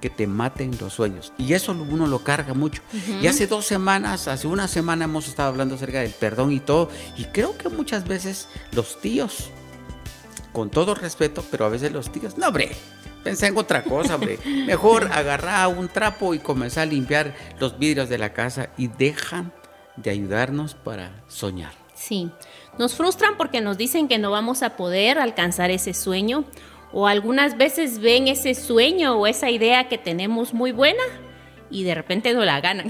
que 0.02 0.11
te 0.11 0.26
maten 0.26 0.76
los 0.78 0.92
sueños 0.92 1.33
y 1.38 1.54
eso 1.54 1.73
uno 1.73 2.06
lo 2.06 2.18
carga 2.23 2.52
mucho. 2.52 2.83
Y 3.23 3.28
hace 3.28 3.47
dos 3.47 3.64
semanas, 3.64 4.28
hace 4.28 4.47
una 4.47 4.68
semana 4.68 5.06
hemos 5.06 5.26
estado 5.26 5.49
hablando 5.49 5.76
acerca 5.76 6.00
del 6.00 6.12
perdón 6.12 6.52
y 6.52 6.61
todo 6.61 6.90
y 7.16 7.25
creo 7.25 7.56
que 7.56 7.71
muchas 7.71 8.06
veces 8.06 8.47
los 8.73 9.00
tíos, 9.00 9.49
con 10.52 10.68
todo 10.68 10.94
respeto, 10.94 11.42
pero 11.50 11.64
a 11.64 11.71
veces 11.71 11.92
los 11.92 12.12
tíos, 12.12 12.37
no 12.37 12.49
hombre, 12.49 12.76
pensé 13.25 13.49
en 13.49 13.57
otra 13.57 13.83
cosa, 13.83 14.14
hombre. 14.14 14.38
Mejor 14.66 15.11
agarrar 15.12 15.69
un 15.69 15.88
trapo 15.88 16.35
y 16.35 16.38
comenzar 16.38 16.85
a 16.85 16.87
limpiar 16.87 17.35
los 17.59 17.78
vidrios 17.78 18.09
de 18.09 18.19
la 18.19 18.33
casa 18.33 18.69
y 18.76 18.88
dejan 18.88 19.52
de 19.97 20.11
ayudarnos 20.11 20.75
para 20.75 21.25
soñar. 21.26 21.73
Sí, 21.95 22.31
nos 22.78 22.95
frustran 22.95 23.37
porque 23.37 23.61
nos 23.61 23.78
dicen 23.78 24.09
que 24.09 24.19
no 24.19 24.31
vamos 24.31 24.62
a 24.62 24.76
poder 24.76 25.19
alcanzar 25.19 25.71
ese 25.71 25.95
sueño 25.95 26.45
o 26.93 27.07
algunas 27.07 27.57
veces 27.57 27.99
ven 27.99 28.28
ese 28.28 28.54
sueño 28.54 29.19
o 29.19 29.26
esa 29.26 29.50
idea 29.50 29.88
que 29.88 29.99
tenemos 29.99 30.54
muy 30.54 30.73
buena 30.73 31.02
y 31.71 31.85
de 31.85 31.94
repente 31.94 32.35
no 32.35 32.44
la 32.44 32.61
ganan, 32.61 32.88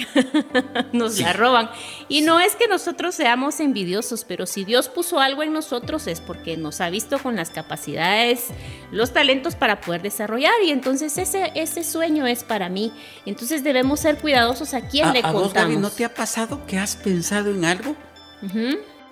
nos 0.92 1.18
la 1.18 1.32
roban. 1.32 1.70
Y 2.08 2.22
no 2.22 2.40
es 2.40 2.56
que 2.56 2.68
nosotros 2.68 3.14
seamos 3.14 3.60
envidiosos, 3.60 4.24
pero 4.24 4.46
si 4.46 4.64
Dios 4.64 4.88
puso 4.88 5.20
algo 5.20 5.42
en 5.42 5.52
nosotros 5.52 6.06
es 6.06 6.20
porque 6.20 6.56
nos 6.56 6.80
ha 6.80 6.90
visto 6.90 7.18
con 7.18 7.36
las 7.36 7.50
capacidades, 7.50 8.48
los 8.90 9.12
talentos 9.12 9.54
para 9.54 9.80
poder 9.80 10.02
desarrollar 10.02 10.54
y 10.64 10.70
entonces 10.70 11.16
ese, 11.18 11.52
ese 11.54 11.84
sueño 11.84 12.26
es 12.26 12.44
para 12.44 12.68
mí. 12.68 12.92
Entonces 13.26 13.64
debemos 13.64 14.00
ser 14.00 14.18
cuidadosos 14.18 14.74
a 14.74 14.82
quién 14.88 15.12
le 15.12 15.22
contamos. 15.22 15.78
¿no 15.78 15.90
te 15.90 16.04
ha 16.04 16.12
pasado 16.12 16.66
que 16.66 16.78
has 16.78 16.96
pensado 16.96 17.50
en 17.50 17.64
algo? 17.64 17.96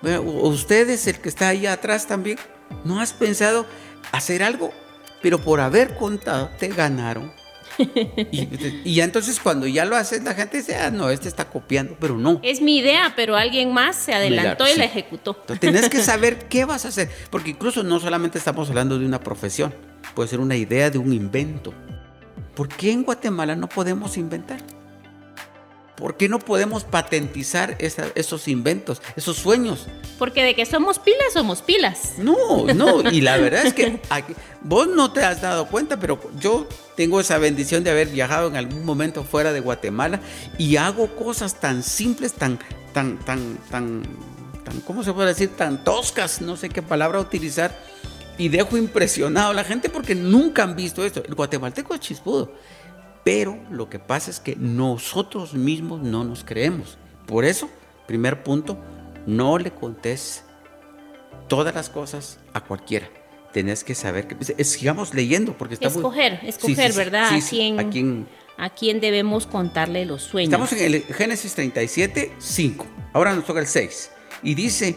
ustedes, 0.03 1.07
el 1.07 1.19
que 1.19 1.29
está 1.29 1.49
ahí 1.49 1.67
atrás 1.67 2.07
también, 2.07 2.39
¿no 2.85 3.01
has 3.01 3.13
pensado 3.13 3.67
hacer 4.11 4.43
algo? 4.43 4.73
Pero 5.23 5.41
por 5.41 5.61
haber 5.61 5.97
contado, 5.97 6.51
te 6.59 6.69
ganaron 6.69 7.33
y, 8.85 9.01
entonces 9.01 9.41
cuando 9.41 9.67
ya 9.67 9.85
lo 9.85 9.97
haces, 9.97 10.23
la 10.23 10.35
gente 10.35 10.59
dice, 10.59 10.77
ah, 10.77 10.91
no, 10.91 11.11
este 11.11 11.29
está 11.29 11.49
copiando, 11.49 11.97
pero 11.99 12.17
no. 12.17 12.41
Es 12.43 12.61
mi 12.61 12.79
idea, 12.79 13.13
pero 13.17 13.37
alguien 13.37 13.73
más 13.73 13.97
se 13.97 14.15
adelantó 14.15 14.65
y 14.69 14.77
la 14.77 14.85
ejecutó. 14.85 15.37
Entonces, 15.41 15.61
tienes 15.61 15.89
que 15.89 16.03
saber 16.03 16.49
qué 16.49 16.65
vas 16.65 16.85
a 16.85 16.89
hacer, 16.89 17.11
porque 17.31 17.51
incluso 17.51 17.83
no 17.83 18.01
solamente 18.01 18.39
estamos 18.39 18.69
hablando 18.69 18.99
de 18.99 19.07
una 19.07 19.21
profesión, 19.21 19.75
puede 20.15 20.29
ser 20.29 20.41
una 20.41 20.57
idea 20.57 20.91
de 20.91 20.99
un 20.99 21.13
invento. 21.13 21.73
¿Por 22.55 22.69
qué 22.69 22.93
en 22.93 23.03
Guatemala 23.03 23.57
no 23.57 23.69
podemos 23.69 24.17
inventar? 24.17 24.61
¿Por 26.03 26.17
qué 26.17 26.29
no 26.29 26.41
podemos 26.41 26.83
patentizar 26.83 27.77
esos 27.79 28.49
inventos, 28.49 29.01
esos 29.15 29.37
sueños? 29.37 29.87
Porque 30.19 30.43
de 30.43 30.57
que 30.57 30.67
somos 30.67 30.99
pilas, 30.99 31.33
somos 31.33 31.63
pilas. 31.63 32.15
No, 32.19 32.67
no, 32.75 33.09
y 33.09 33.21
la 33.21 33.37
verdad 33.39 33.65
es 33.65 33.73
que 33.73 34.01
vos 34.63 34.89
no 34.89 35.13
te 35.13 35.23
has 35.23 35.41
dado 35.41 35.69
cuenta, 35.69 36.01
pero 36.01 36.19
yo 36.41 36.67
tengo 36.97 37.21
esa 37.21 37.39
bendición 37.39 37.85
de 37.85 37.93
haber 37.93 38.09
viajado 38.09 38.49
en 38.49 38.57
algún 38.57 38.85
momento 38.85 39.23
fuera 39.23 39.53
de 39.53 39.61
Guatemala 39.61 40.19
y 40.59 40.75
hago 40.75 41.15
cosas 41.15 41.61
tan 41.61 41.85
simples, 41.85 42.33
tan, 42.33 42.59
tan, 42.93 43.21
tan, 43.21 43.59
tan, 43.71 44.03
tan, 44.65 44.81
¿cómo 44.81 45.05
se 45.05 45.13
puede 45.13 45.29
decir? 45.29 45.51
Tan 45.51 45.85
toscas, 45.85 46.41
no 46.41 46.57
sé 46.57 46.69
qué 46.69 46.83
palabra 46.83 47.21
utilizar, 47.21 47.79
y 48.39 48.49
dejo 48.49 48.77
impresionado 48.77 49.51
a 49.51 49.55
la 49.55 49.63
gente 49.63 49.89
porque 49.89 50.17
nunca 50.17 50.65
han 50.65 50.75
visto 50.75 51.05
esto. 51.05 51.23
El 51.25 51.37
guatemalteco 51.37 51.95
es 51.95 52.01
chispudo. 52.01 52.51
Pero 53.25 53.59
lo 53.71 53.89
que 53.89 53.99
pasa 53.99 54.31
es 54.31 54.41
que 54.41 54.57
nosotros 54.57 55.55
mismos 55.55 56.03
no 56.03 56.25
nos 56.25 56.45
creemos. 56.45 56.99
Por 57.27 57.45
eso, 57.45 57.71
primer 58.07 58.43
punto, 58.43 58.79
no 59.27 59.59
le 59.59 59.71
contés 59.71 60.45
todas 61.49 61.75
las 61.75 61.89
cosas 61.89 62.39
a 62.53 62.61
cualquiera. 62.63 63.09
Tenés 63.53 63.85
que 63.85 63.95
saber 63.95 64.27
que 64.27 64.65
sigamos 64.65 65.15
leyendo 65.15 65.57
porque 65.57 65.75
estamos 65.75 65.97
escoger, 65.97 66.41
escoger, 66.43 66.93
¿verdad? 66.95 67.31
¿A, 67.33 67.41
quién, 67.49 68.27
¿A, 68.57 68.71
quién, 68.71 69.01
debemos 69.01 69.47
contarle 69.47 70.07
los 70.07 70.23
sueños? 70.23 70.53
Estamos 70.53 70.73
en 70.73 70.95
el 70.95 71.03
Génesis 71.15 71.55
37, 71.55 72.33
5. 72.39 72.87
Ahora 73.13 73.35
nos 73.35 73.45
toca 73.45 73.61
el 73.61 73.67
6 73.67 74.11
y 74.43 74.55
dice, 74.55 74.97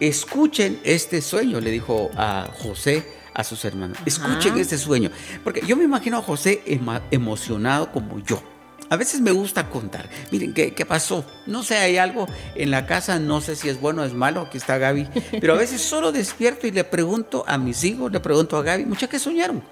"Escuchen 0.00 0.80
este 0.84 1.20
sueño", 1.20 1.60
le 1.60 1.70
dijo 1.70 2.10
a 2.16 2.48
José 2.62 3.04
a 3.34 3.44
sus 3.44 3.64
hermanos. 3.64 3.98
Escuchen 4.04 4.58
este 4.58 4.78
sueño. 4.78 5.10
Porque 5.44 5.62
yo 5.66 5.76
me 5.76 5.84
imagino 5.84 6.18
a 6.18 6.22
José 6.22 6.62
emocionado 7.10 7.90
como 7.92 8.18
yo. 8.20 8.42
A 8.90 8.96
veces 8.96 9.22
me 9.22 9.30
gusta 9.30 9.70
contar. 9.70 10.10
Miren, 10.30 10.52
¿qué, 10.52 10.74
¿qué, 10.74 10.84
pasó? 10.84 11.24
No 11.46 11.62
sé, 11.62 11.78
hay 11.78 11.96
algo 11.96 12.26
en 12.54 12.70
la 12.70 12.84
casa, 12.84 13.18
no 13.18 13.40
sé 13.40 13.56
si 13.56 13.70
es 13.70 13.80
bueno 13.80 14.02
o 14.02 14.04
es 14.04 14.12
malo, 14.12 14.42
aquí 14.42 14.58
está 14.58 14.76
Gaby. 14.76 15.08
Pero 15.40 15.54
a 15.54 15.56
veces 15.56 15.80
solo 15.88 16.12
despierto 16.12 16.66
y 16.66 16.72
le 16.72 16.84
pregunto 16.84 17.42
a 17.46 17.56
mis 17.56 17.84
hijos, 17.84 18.12
le 18.12 18.20
pregunto 18.20 18.58
a 18.58 18.62
Gaby, 18.62 18.84
muchas 18.84 19.08
que 19.08 19.18
soñaron. 19.18 19.62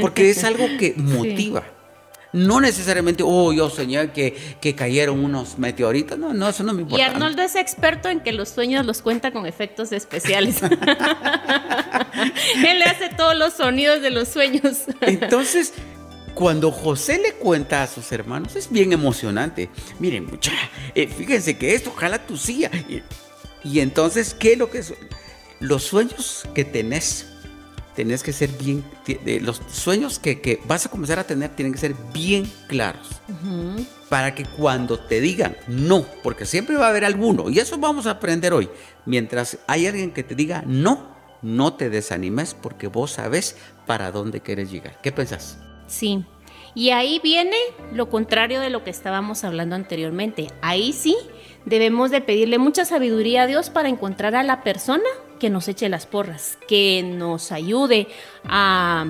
Porque 0.00 0.30
es 0.30 0.42
algo 0.42 0.66
que 0.76 0.94
motiva. 0.96 1.62
No 2.32 2.60
necesariamente, 2.60 3.22
oh, 3.26 3.52
yo 3.52 3.68
soñé 3.68 4.10
que, 4.10 4.56
que 4.60 4.74
cayeron 4.74 5.22
unos 5.22 5.58
meteoritos. 5.58 6.18
No, 6.18 6.32
no, 6.32 6.48
eso 6.48 6.62
no 6.62 6.72
me 6.72 6.80
importa. 6.82 7.04
Y 7.04 7.06
Arnoldo 7.06 7.42
es 7.42 7.56
experto 7.56 8.08
en 8.08 8.20
que 8.20 8.32
los 8.32 8.48
sueños 8.48 8.86
los 8.86 9.02
cuenta 9.02 9.32
con 9.32 9.44
efectos 9.46 9.92
especiales. 9.92 10.62
Él 10.62 10.72
le 12.78 12.84
hace 12.84 13.10
todos 13.10 13.36
los 13.36 13.52
sonidos 13.52 14.00
de 14.00 14.10
los 14.10 14.28
sueños. 14.28 14.84
Entonces, 15.02 15.74
cuando 16.34 16.70
José 16.70 17.18
le 17.18 17.34
cuenta 17.34 17.82
a 17.82 17.86
sus 17.86 18.10
hermanos, 18.12 18.56
es 18.56 18.70
bien 18.70 18.94
emocionante. 18.94 19.68
Miren, 19.98 20.24
mucha, 20.26 20.52
eh, 20.94 21.08
fíjense 21.08 21.58
que 21.58 21.74
esto 21.74 21.92
jala 21.92 22.26
tu 22.26 22.38
silla. 22.38 22.70
Y, 22.88 23.02
y 23.62 23.80
entonces, 23.80 24.32
¿qué 24.32 24.52
es 24.52 24.58
lo 24.58 24.70
que 24.70 24.78
es? 24.78 24.94
Los 25.60 25.82
sueños 25.84 26.48
que 26.54 26.64
tenés 26.64 27.31
tenés 27.94 28.22
que 28.22 28.32
ser 28.32 28.50
bien, 28.50 28.84
los 29.40 29.60
sueños 29.70 30.18
que, 30.18 30.60
vas 30.66 30.86
a 30.86 30.88
comenzar 30.88 31.18
a 31.18 31.24
tener 31.24 31.50
tienen 31.50 31.72
que 31.72 31.78
ser 31.78 31.94
bien 32.12 32.50
claros. 32.66 33.08
Para 34.08 34.34
que 34.34 34.44
cuando 34.44 34.98
te 34.98 35.20
digan 35.20 35.56
no, 35.68 36.04
porque 36.22 36.46
siempre 36.46 36.76
va 36.76 36.86
a 36.86 36.90
haber 36.90 37.04
alguno, 37.04 37.50
y 37.50 37.58
eso 37.58 37.78
vamos 37.78 38.06
a 38.06 38.12
aprender 38.12 38.52
hoy, 38.52 38.68
mientras 39.06 39.58
hay 39.66 39.86
alguien 39.86 40.12
que 40.12 40.22
te 40.22 40.34
diga 40.34 40.62
no, 40.66 41.12
no 41.42 41.74
te 41.74 41.90
desanimes 41.90 42.54
porque 42.54 42.86
vos 42.86 43.12
sabes 43.12 43.56
para 43.86 44.12
dónde 44.12 44.40
quieres 44.40 44.70
llegar. 44.70 45.00
¿Qué 45.02 45.12
pensás? 45.12 45.58
Sí. 45.86 46.24
Y 46.74 46.90
ahí 46.90 47.20
viene 47.22 47.56
lo 47.92 48.08
contrario 48.08 48.60
de 48.60 48.70
lo 48.70 48.82
que 48.82 48.90
estábamos 48.90 49.44
hablando 49.44 49.74
anteriormente. 49.74 50.48
Ahí 50.62 50.92
sí 50.92 51.16
debemos 51.66 52.10
de 52.10 52.22
pedirle 52.22 52.58
mucha 52.58 52.84
sabiduría 52.84 53.42
a 53.42 53.46
Dios 53.46 53.68
para 53.68 53.88
encontrar 53.88 54.34
a 54.34 54.42
la 54.42 54.62
persona 54.62 55.04
que 55.42 55.50
nos 55.50 55.66
eche 55.66 55.88
las 55.88 56.06
porras, 56.06 56.56
que 56.68 57.02
nos 57.02 57.50
ayude 57.50 58.06
a 58.44 59.04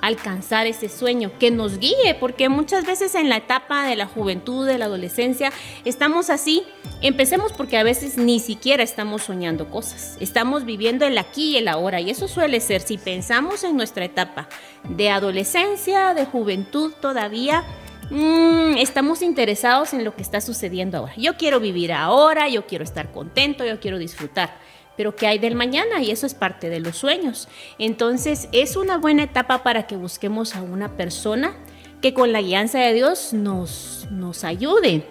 alcanzar 0.00 0.68
ese 0.68 0.88
sueño, 0.88 1.32
que 1.40 1.50
nos 1.50 1.80
guíe, 1.80 2.14
porque 2.20 2.48
muchas 2.48 2.86
veces 2.86 3.16
en 3.16 3.28
la 3.28 3.38
etapa 3.38 3.84
de 3.88 3.96
la 3.96 4.06
juventud, 4.06 4.64
de 4.64 4.78
la 4.78 4.84
adolescencia, 4.84 5.52
estamos 5.84 6.30
así. 6.30 6.62
Empecemos 7.00 7.52
porque 7.52 7.78
a 7.78 7.82
veces 7.82 8.16
ni 8.16 8.38
siquiera 8.38 8.84
estamos 8.84 9.24
soñando 9.24 9.70
cosas, 9.70 10.16
estamos 10.20 10.64
viviendo 10.64 11.04
el 11.04 11.18
aquí 11.18 11.54
y 11.54 11.56
el 11.56 11.66
ahora, 11.66 12.00
y 12.00 12.10
eso 12.10 12.28
suele 12.28 12.60
ser, 12.60 12.80
si 12.80 12.96
pensamos 12.96 13.64
en 13.64 13.76
nuestra 13.76 14.04
etapa 14.04 14.48
de 14.88 15.10
adolescencia, 15.10 16.14
de 16.14 16.26
juventud 16.26 16.92
todavía, 17.00 17.64
mm, 18.08 18.76
estamos 18.76 19.20
interesados 19.20 19.94
en 19.94 20.04
lo 20.04 20.14
que 20.14 20.22
está 20.22 20.40
sucediendo 20.40 20.98
ahora. 20.98 21.14
Yo 21.16 21.36
quiero 21.36 21.58
vivir 21.58 21.92
ahora, 21.92 22.48
yo 22.48 22.68
quiero 22.68 22.84
estar 22.84 23.10
contento, 23.10 23.64
yo 23.64 23.80
quiero 23.80 23.98
disfrutar 23.98 24.61
pero 24.96 25.16
¿qué 25.16 25.26
hay 25.26 25.38
del 25.38 25.54
mañana? 25.54 26.02
Y 26.02 26.10
eso 26.10 26.26
es 26.26 26.34
parte 26.34 26.68
de 26.68 26.80
los 26.80 26.96
sueños. 26.96 27.48
Entonces 27.78 28.48
es 28.52 28.76
una 28.76 28.98
buena 28.98 29.24
etapa 29.24 29.62
para 29.62 29.86
que 29.86 29.96
busquemos 29.96 30.54
a 30.54 30.62
una 30.62 30.96
persona 30.96 31.54
que 32.00 32.12
con 32.12 32.32
la 32.32 32.42
guianza 32.42 32.80
de 32.80 32.92
Dios 32.92 33.32
nos, 33.32 34.08
nos 34.10 34.44
ayude, 34.44 35.06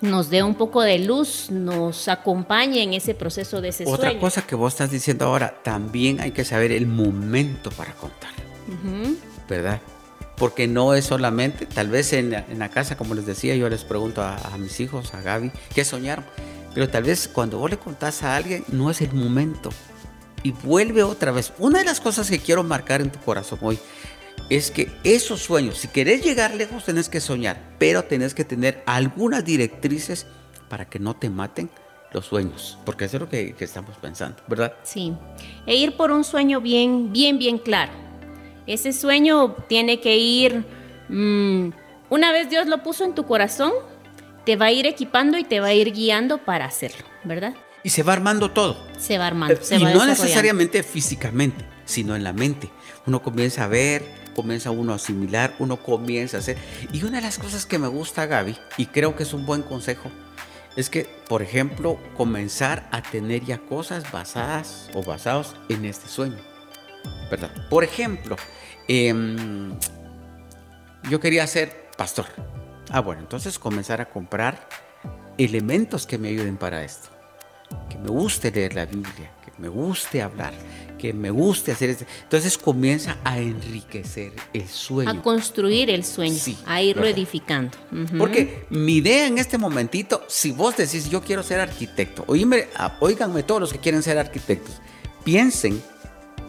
nos 0.00 0.30
dé 0.30 0.42
un 0.42 0.54
poco 0.54 0.80
de 0.82 0.98
luz, 1.00 1.50
nos 1.50 2.08
acompañe 2.08 2.82
en 2.82 2.94
ese 2.94 3.14
proceso 3.14 3.60
de 3.60 3.68
ese 3.68 3.84
Otra 3.86 4.18
cosa 4.18 4.46
que 4.46 4.54
vos 4.54 4.72
estás 4.72 4.90
diciendo 4.90 5.26
ahora, 5.26 5.54
también 5.62 6.20
hay 6.20 6.30
que 6.30 6.44
saber 6.44 6.72
el 6.72 6.86
momento 6.86 7.70
para 7.72 7.92
contar, 7.94 8.30
¿verdad? 9.48 9.80
Porque 10.36 10.66
no 10.66 10.94
es 10.94 11.04
solamente, 11.04 11.66
tal 11.66 11.88
vez 11.88 12.12
en, 12.12 12.30
la 12.30 12.68
casa, 12.68 12.96
como 12.96 13.14
les 13.14 13.26
decía, 13.26 13.54
yo 13.56 13.68
les 13.68 13.84
pregunto 13.84 14.22
a, 14.22 14.36
a 14.36 14.58
mis 14.58 14.80
hijos, 14.80 15.14
a 15.14 15.20
Gaby, 15.20 15.52
¿qué 15.74 15.84
soñaron? 15.84 16.24
Pero 16.74 16.88
tal 16.88 17.04
vez 17.04 17.28
cuando 17.28 17.58
vos 17.58 17.70
le 17.70 17.78
contás 17.78 18.22
a 18.22 18.36
alguien 18.36 18.64
no 18.68 18.90
es 18.90 19.00
el 19.00 19.12
momento. 19.12 19.70
Y 20.42 20.52
vuelve 20.52 21.02
otra 21.02 21.30
vez. 21.30 21.52
Una 21.58 21.80
de 21.80 21.84
las 21.84 22.00
cosas 22.00 22.28
que 22.28 22.38
quiero 22.38 22.64
marcar 22.64 23.00
en 23.00 23.10
tu 23.10 23.20
corazón 23.20 23.58
hoy 23.62 23.78
es 24.48 24.70
que 24.70 24.90
esos 25.04 25.40
sueños, 25.40 25.78
si 25.78 25.88
querés 25.88 26.22
llegar 26.24 26.54
lejos, 26.54 26.84
tenés 26.84 27.08
que 27.08 27.20
soñar, 27.20 27.60
pero 27.78 28.04
tenés 28.04 28.34
que 28.34 28.44
tener 28.44 28.82
algunas 28.86 29.44
directrices 29.44 30.26
para 30.68 30.86
que 30.86 30.98
no 30.98 31.14
te 31.14 31.30
maten 31.30 31.70
los 32.12 32.26
sueños, 32.26 32.78
porque 32.84 33.06
eso 33.06 33.16
es 33.16 33.20
lo 33.22 33.28
que, 33.28 33.54
estamos 33.58 33.96
pensando, 33.96 34.36
¿verdad? 34.48 34.74
Sí, 34.82 35.14
e 35.66 35.76
ir 35.76 35.96
por 35.96 36.10
un 36.10 36.24
sueño 36.24 36.60
bien, 36.60 37.12
bien, 37.12 37.38
bien 37.38 37.58
claro. 37.58 37.92
Ese 38.66 38.92
sueño 38.92 39.54
tiene 39.68 40.00
que 40.00 40.16
ir, 40.16 40.64
mm, 41.08 41.70
una 42.10 42.32
vez 42.32 42.50
Dios 42.50 42.66
lo 42.66 42.82
puso 42.82 43.04
en 43.04 43.14
tu 43.14 43.24
corazón, 43.24 43.72
te 44.44 44.56
va 44.56 44.66
a 44.66 44.72
ir 44.72 44.86
equipando 44.86 45.38
y 45.38 45.44
te 45.44 45.60
va 45.60 45.68
a 45.68 45.74
ir 45.74 45.92
guiando 45.92 46.38
para 46.38 46.64
hacerlo, 46.64 47.04
¿verdad? 47.24 47.54
Y 47.84 47.90
se 47.90 48.02
va 48.02 48.12
armando 48.12 48.50
todo. 48.50 48.86
Se 48.98 49.18
va 49.18 49.26
armando. 49.26 49.56
Se 49.62 49.76
y 49.76 49.84
no 49.84 50.06
necesariamente 50.06 50.82
físicamente, 50.82 51.64
sino 51.84 52.14
en 52.14 52.24
la 52.24 52.32
mente. 52.32 52.70
Uno 53.06 53.22
comienza 53.22 53.64
a 53.64 53.68
ver, 53.68 54.04
comienza 54.34 54.70
uno 54.70 54.92
a 54.92 54.96
asimilar, 54.96 55.54
uno 55.58 55.76
comienza 55.76 56.36
a 56.36 56.40
hacer. 56.40 56.56
Y 56.92 57.02
una 57.04 57.18
de 57.18 57.22
las 57.22 57.38
cosas 57.38 57.66
que 57.66 57.78
me 57.78 57.88
gusta, 57.88 58.26
Gaby, 58.26 58.56
y 58.76 58.86
creo 58.86 59.16
que 59.16 59.24
es 59.24 59.32
un 59.32 59.46
buen 59.46 59.62
consejo, 59.62 60.10
es 60.76 60.88
que, 60.88 61.06
por 61.28 61.42
ejemplo, 61.42 61.98
comenzar 62.16 62.88
a 62.92 63.02
tener 63.02 63.44
ya 63.44 63.58
cosas 63.58 64.10
basadas 64.10 64.88
o 64.94 65.02
basados 65.02 65.56
en 65.68 65.84
este 65.84 66.08
sueño. 66.08 66.38
¿Verdad? 67.30 67.50
Por 67.68 67.82
ejemplo, 67.84 68.36
em, 68.86 69.76
yo 71.10 71.18
quería 71.20 71.46
ser 71.46 71.90
pastor. 71.96 72.26
Ah, 72.92 73.00
bueno, 73.00 73.22
entonces 73.22 73.58
comenzar 73.58 74.02
a 74.02 74.10
comprar 74.10 74.68
elementos 75.38 76.06
que 76.06 76.18
me 76.18 76.28
ayuden 76.28 76.58
para 76.58 76.84
esto. 76.84 77.08
Que 77.88 77.96
me 77.96 78.08
guste 78.08 78.50
leer 78.50 78.74
la 78.74 78.84
Biblia, 78.84 79.32
que 79.42 79.50
me 79.56 79.68
guste 79.68 80.20
hablar, 80.20 80.52
que 80.98 81.14
me 81.14 81.30
guste 81.30 81.72
hacer 81.72 81.88
esto. 81.88 82.04
Entonces 82.22 82.58
comienza 82.58 83.16
a 83.24 83.38
enriquecer 83.38 84.32
el 84.52 84.68
sueño. 84.68 85.10
A 85.10 85.22
construir 85.22 85.88
el 85.88 86.04
sueño, 86.04 86.36
a 86.66 86.82
irlo 86.82 87.06
edificando. 87.06 87.78
Porque 88.18 88.66
mi 88.68 88.96
idea 88.96 89.26
en 89.26 89.38
este 89.38 89.56
momentito, 89.56 90.22
si 90.28 90.50
vos 90.50 90.76
decís 90.76 91.08
yo 91.08 91.22
quiero 91.22 91.42
ser 91.42 91.60
arquitecto, 91.60 92.24
oíme, 92.26 92.68
oíganme 93.00 93.42
todos 93.42 93.62
los 93.62 93.72
que 93.72 93.78
quieren 93.78 94.02
ser 94.02 94.18
arquitectos, 94.18 94.82
piensen, 95.24 95.82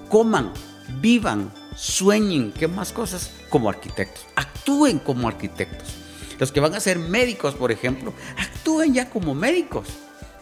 coman, 0.09 0.51
vivan, 0.99 1.53
sueñen, 1.73 2.51
¿qué 2.51 2.67
más 2.67 2.91
cosas? 2.91 3.31
Como 3.47 3.69
arquitectos. 3.69 4.25
Actúen 4.35 4.99
como 4.99 5.29
arquitectos. 5.29 6.02
Los 6.39 6.51
que 6.51 6.59
van 6.59 6.73
a 6.75 6.79
ser 6.79 6.99
médicos, 6.99 7.55
por 7.55 7.71
ejemplo, 7.71 8.13
actúen 8.37 8.93
ya 8.93 9.09
como 9.09 9.33
médicos. 9.33 9.87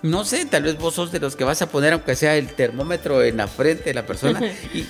No 0.02 0.26
sé, 0.26 0.46
tal 0.46 0.64
vez 0.64 0.80
vos 0.80 0.96
sos 0.96 1.12
de 1.12 1.20
los 1.20 1.36
que 1.36 1.44
vas 1.44 1.62
a 1.62 1.70
poner, 1.70 1.94
aunque 1.94 2.16
sea 2.16 2.36
el 2.36 2.48
termómetro 2.56 3.24
en 3.24 3.38
la 3.38 3.48
frente 3.48 3.84
de 3.84 3.94
la 3.94 4.06
persona, 4.06 4.42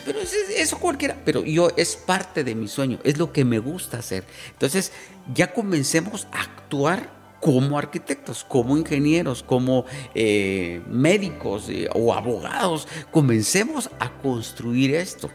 pero 0.05 0.19
eso 0.55 0.79
cualquiera, 0.79 1.17
pero 1.25 1.43
yo 1.43 1.69
es 1.75 1.97
parte 1.97 2.45
de 2.45 2.55
mi 2.55 2.69
sueño, 2.69 2.97
es 3.03 3.17
lo 3.17 3.33
que 3.33 3.43
me 3.43 3.59
gusta 3.59 3.97
hacer. 3.97 4.23
Entonces, 4.53 4.93
ya 5.33 5.51
comencemos 5.51 6.27
a 6.31 6.39
actuar 6.41 7.21
como 7.41 7.77
arquitectos, 7.77 8.45
como 8.45 8.77
ingenieros, 8.77 9.43
como 9.43 9.85
eh, 10.15 10.81
médicos 10.87 11.65
eh, 11.67 11.89
o 11.93 12.13
abogados. 12.13 12.87
Comencemos 13.11 13.89
a 13.99 14.13
construir 14.21 14.95
esto. 14.95 15.29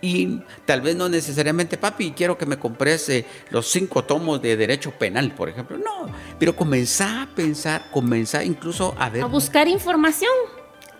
Y 0.00 0.40
tal 0.64 0.80
vez 0.80 0.96
no 0.96 1.08
necesariamente, 1.08 1.76
papi, 1.76 2.12
quiero 2.12 2.38
que 2.38 2.46
me 2.46 2.58
compres 2.58 3.10
los 3.50 3.66
cinco 3.68 4.04
tomos 4.04 4.40
de 4.40 4.56
derecho 4.56 4.92
penal, 4.92 5.32
por 5.32 5.48
ejemplo. 5.48 5.76
No, 5.78 6.12
pero 6.38 6.54
comenzá 6.54 7.22
a 7.22 7.26
pensar, 7.26 7.90
comenzá 7.90 8.44
incluso 8.44 8.94
a 8.98 9.10
ver. 9.10 9.22
A 9.22 9.26
buscar 9.26 9.66
información. 9.68 10.32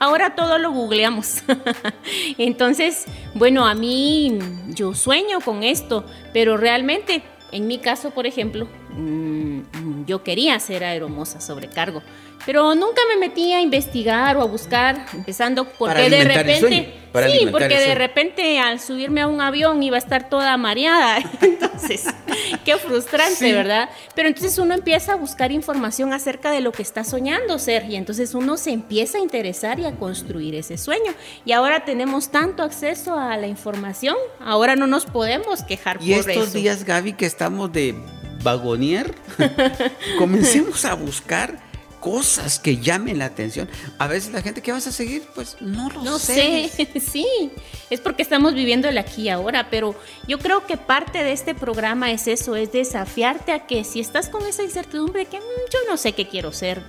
Ahora 0.01 0.35
todo 0.35 0.59
lo 0.59 0.71
googleamos. 0.71 1.43
Entonces, 2.39 3.07
bueno, 3.35 3.67
a 3.67 3.75
mí 3.75 4.39
yo 4.69 4.95
sueño 4.95 5.41
con 5.41 5.63
esto, 5.65 6.05
pero 6.33 6.57
realmente, 6.57 7.23
en 7.53 7.67
mi 7.67 7.79
caso, 7.79 8.11
por 8.11 8.27
ejemplo, 8.27 8.69
mm, 8.91 10.05
yo 10.07 10.23
quería 10.23 10.59
ser 10.61 10.85
aeromoza 10.85 11.41
sobrecargo 11.41 12.03
pero 12.47 12.75
nunca 12.75 13.03
me 13.09 13.17
metí 13.19 13.53
a 13.53 13.61
investigar 13.61 14.37
o 14.37 14.43
a 14.43 14.47
buscar, 14.47 15.05
empezando 15.13 15.67
porque 15.67 16.09
de 16.09 16.25
repente, 16.25 16.95
sí, 17.13 17.47
porque 17.51 17.79
de 17.79 17.95
repente 17.95 18.59
al 18.59 18.81
subirme 18.81 19.21
a 19.21 19.27
un 19.27 19.41
avión 19.41 19.83
iba 19.83 19.97
a 19.97 19.99
estar 19.99 20.29
toda 20.29 20.57
mareada, 20.57 21.19
entonces, 21.79 22.13
qué 22.65 22.77
frustrante, 22.77 23.53
¿verdad? 23.53 23.89
Pero 24.15 24.29
entonces 24.29 24.59
uno 24.59 24.75
empieza 24.75 25.13
a 25.13 25.17
buscar 25.17 25.53
información 25.53 26.13
acerca 26.13 26.51
de 26.51 26.61
lo 26.61 26.73
que 26.73 26.83
está 26.83 27.05
soñando 27.05 27.59
ser 27.59 27.85
y 27.91 27.97
entonces 27.97 28.35
uno 28.35 28.57
se 28.57 28.71
empieza 28.71 29.19
a 29.19 29.21
interesar 29.21 29.79
y 29.81 29.87
a 29.87 29.95
construir 29.97 30.55
ese 30.55 30.77
sueño. 30.77 31.13
Y 31.45 31.53
ahora 31.53 31.85
tenemos 31.85 32.31
tanto 32.31 32.63
acceso 32.63 33.19
a 33.19 33.37
la 33.37 33.47
información, 33.47 34.17
ahora 34.41 34.77
no 34.77 34.87
nos 34.87 35.07
podemos 35.07 35.63
quejar 35.63 35.99
y 36.01 36.13
estos 36.13 36.53
días, 36.53 36.85
Gaby, 36.85 37.15
que 37.15 37.27
estamos 37.27 37.73
de 37.73 37.95
vagonier, 38.43 39.15
comencemos 40.19 40.85
a 40.85 40.95
buscar 40.95 41.68
cosas 42.01 42.59
que 42.59 42.79
llamen 42.79 43.19
la 43.19 43.27
atención. 43.27 43.69
A 43.99 44.07
veces 44.07 44.33
la 44.33 44.43
gente, 44.43 44.63
¿qué 44.63 44.73
vas 44.73 44.87
a 44.87 44.93
seguir? 44.93 45.23
Pues 45.35 45.57
no 45.61 45.89
lo 45.91 46.03
no 46.03 46.19
sé. 46.19 46.71
sí, 47.01 47.51
es 47.91 48.01
porque 48.01 48.23
estamos 48.23 48.55
viviendo 48.55 48.89
el 48.89 48.99
aquí 48.99 49.23
y 49.23 49.29
ahora, 49.29 49.69
pero 49.71 49.95
yo 50.27 50.39
creo 50.39 50.67
que 50.67 50.77
parte 50.77 51.23
de 51.23 51.33
este 51.33 51.55
programa 51.55 52.11
es 52.11 52.27
eso, 52.29 52.57
es 52.57 52.73
desafiarte 52.73 53.53
a 53.53 53.67
que 53.67 53.85
si 53.85 54.01
estás 54.01 54.29
con 54.29 54.47
esa 54.47 54.63
incertidumbre 54.63 55.27
que 55.27 55.39
mm, 55.39 55.71
yo 55.73 55.79
no 55.89 55.97
sé 55.97 56.13
qué 56.13 56.29
quiero 56.29 56.53
ser, 56.53 56.83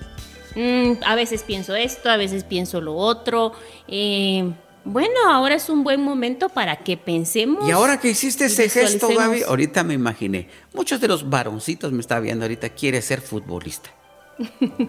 mm, 0.56 1.04
a 1.06 1.16
veces 1.16 1.44
pienso 1.44 1.76
esto, 1.76 2.10
a 2.10 2.18
veces 2.18 2.44
pienso 2.44 2.82
lo 2.82 2.96
otro, 2.96 3.54
eh, 3.88 4.52
bueno, 4.86 5.30
ahora 5.30 5.56
es 5.56 5.70
un 5.70 5.84
buen 5.84 6.02
momento 6.02 6.50
para 6.50 6.78
que 6.78 6.98
pensemos. 6.98 7.68
Y 7.68 7.72
ahora 7.72 8.00
que 8.00 8.10
hiciste 8.10 8.46
ese 8.46 8.70
gesto, 8.70 9.10
Gaby, 9.10 9.44
ahorita 9.44 9.84
me 9.84 9.94
imaginé, 9.94 10.48
muchos 10.74 11.02
de 11.02 11.08
los 11.08 11.30
varoncitos 11.30 11.92
me 11.92 12.00
está 12.00 12.20
viendo 12.20 12.46
ahorita, 12.46 12.70
quiere 12.70 13.02
ser 13.02 13.22
futbolista. 13.22 13.92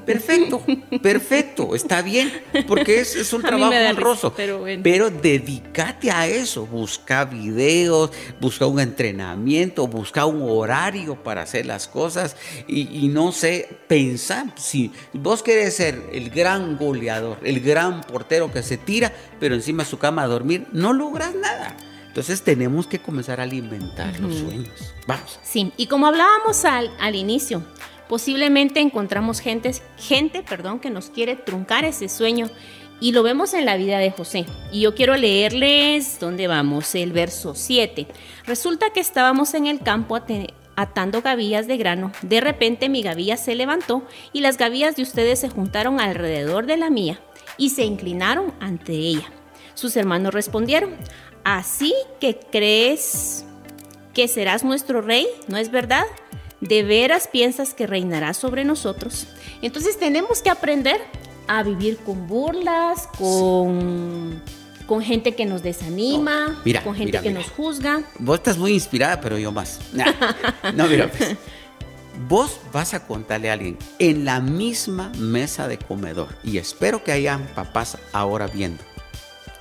Perfecto, 0.06 0.62
perfecto, 1.02 1.74
está 1.74 2.02
bien, 2.02 2.32
porque 2.68 3.00
es, 3.00 3.32
un 3.32 3.42
trabajo 3.42 3.74
honroso. 3.74 4.32
pero, 4.36 4.64
pero, 4.82 5.10
dedícate 5.10 6.10
a 6.10 6.26
eso, 6.26 6.66
busca 6.66 7.24
videos, 7.24 8.12
busca 8.40 8.66
un 8.66 8.78
entrenamiento, 8.78 9.88
busca 9.88 10.24
un 10.24 10.42
horario 10.42 11.16
para 11.16 11.42
hacer 11.42 11.66
las 11.66 11.88
cosas 11.88 12.36
y, 12.68 13.08
no 13.08 13.32
sé, 13.32 13.68
pensar, 13.88 14.52
si 14.56 14.92
vos 15.12 15.42
querés 15.42 15.74
ser 15.74 16.00
el 16.12 16.30
gran 16.30 16.76
goleador, 16.76 17.38
el 17.42 17.60
gran 17.60 18.02
portero 18.02 18.52
que 18.52 18.62
se 18.62 18.76
tira, 18.76 19.12
pero 19.40 19.56
encima 19.56 19.82
de 19.82 19.90
su 19.90 19.98
cama 19.98 20.22
a 20.22 20.26
dormir, 20.28 20.66
no 20.72 20.92
logras 20.92 21.34
nada. 21.34 21.76
Entonces 22.06 22.42
tenemos 22.42 22.86
que 22.86 23.00
comenzar 23.00 23.40
a 23.40 23.44
alimentar 23.44 24.18
los 24.18 24.34
sueños. 24.38 24.94
Vamos. 25.06 25.38
Sí, 25.44 25.72
y 25.76 25.86
como 25.86 26.08
hablábamos 26.08 26.64
al, 26.64 26.90
al 26.98 27.14
inicio, 27.14 27.62
Posiblemente 28.10 28.80
encontramos 28.80 29.38
gente, 29.38 29.70
gente 29.96 30.42
perdón, 30.42 30.80
que 30.80 30.90
nos 30.90 31.10
quiere 31.10 31.36
truncar 31.36 31.84
ese 31.84 32.08
sueño 32.08 32.50
y 33.00 33.12
lo 33.12 33.22
vemos 33.22 33.54
en 33.54 33.64
la 33.64 33.76
vida 33.76 33.98
de 33.98 34.10
José. 34.10 34.46
Y 34.72 34.80
yo 34.80 34.96
quiero 34.96 35.14
leerles 35.14 36.18
dónde 36.18 36.48
vamos, 36.48 36.92
el 36.96 37.12
verso 37.12 37.54
7. 37.54 38.08
Resulta 38.46 38.90
que 38.92 38.98
estábamos 38.98 39.54
en 39.54 39.68
el 39.68 39.78
campo 39.78 40.18
atando 40.74 41.22
gavillas 41.22 41.68
de 41.68 41.76
grano. 41.76 42.10
De 42.22 42.40
repente 42.40 42.88
mi 42.88 43.00
gavilla 43.00 43.36
se 43.36 43.54
levantó 43.54 44.02
y 44.32 44.40
las 44.40 44.58
gavillas 44.58 44.96
de 44.96 45.02
ustedes 45.02 45.38
se 45.38 45.48
juntaron 45.48 46.00
alrededor 46.00 46.66
de 46.66 46.78
la 46.78 46.90
mía 46.90 47.20
y 47.58 47.70
se 47.70 47.84
inclinaron 47.84 48.52
ante 48.58 48.90
ella. 48.92 49.30
Sus 49.74 49.96
hermanos 49.96 50.34
respondieron, 50.34 50.96
¿así 51.44 51.94
que 52.20 52.40
crees 52.50 53.44
que 54.14 54.26
serás 54.26 54.64
nuestro 54.64 55.00
rey? 55.00 55.28
¿No 55.46 55.58
es 55.58 55.70
verdad? 55.70 56.06
¿De 56.60 56.82
veras 56.82 57.26
piensas 57.26 57.72
que 57.72 57.86
reinará 57.86 58.34
sobre 58.34 58.64
nosotros? 58.64 59.26
Entonces 59.62 59.98
tenemos 59.98 60.42
que 60.42 60.50
aprender 60.50 61.00
a 61.48 61.62
vivir 61.62 61.96
con 61.98 62.26
burlas, 62.26 63.08
con, 63.18 64.42
con 64.86 65.02
gente 65.02 65.34
que 65.34 65.46
nos 65.46 65.62
desanima, 65.62 66.62
con 66.84 66.94
gente 66.94 67.20
que 67.20 67.30
nos 67.30 67.48
juzga. 67.50 68.02
Vos 68.18 68.38
estás 68.38 68.58
muy 68.58 68.72
inspirada, 68.72 69.20
pero 69.20 69.38
yo 69.38 69.50
más. 69.52 69.80
no, 70.74 70.86
mira, 70.86 71.10
pues, 71.10 71.36
vos 72.28 72.60
vas 72.72 72.92
a 72.92 73.06
contarle 73.06 73.50
a 73.50 73.54
alguien 73.54 73.78
en 73.98 74.26
la 74.26 74.40
misma 74.40 75.10
mesa 75.16 75.66
de 75.66 75.78
comedor, 75.78 76.28
y 76.44 76.58
espero 76.58 77.02
que 77.02 77.12
hayan 77.12 77.46
papás 77.54 77.96
ahora 78.12 78.46
viendo, 78.46 78.84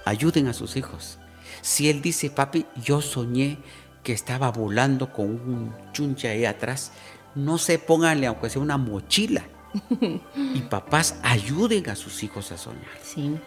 ayuden 0.03 0.47
a 0.47 0.53
sus 0.53 0.75
hijos. 0.75 1.17
Si 1.61 1.89
él 1.89 2.01
dice, 2.01 2.29
papi, 2.29 2.65
yo 2.83 3.01
soñé 3.01 3.57
que 4.03 4.13
estaba 4.13 4.51
volando 4.51 5.11
con 5.11 5.27
un 5.27 5.73
chunche 5.91 6.29
ahí 6.29 6.45
atrás, 6.45 6.91
no 7.35 7.57
se 7.57 7.79
pónganle 7.79 8.27
aunque 8.27 8.49
sea 8.49 8.61
una 8.61 8.77
mochila. 8.77 9.43
y 10.01 10.61
papás 10.61 11.15
ayuden 11.21 11.89
a 11.89 11.95
sus 11.95 12.23
hijos 12.23 12.51
a 12.51 12.57
soñar. 12.57 12.97
Sí. 13.03 13.37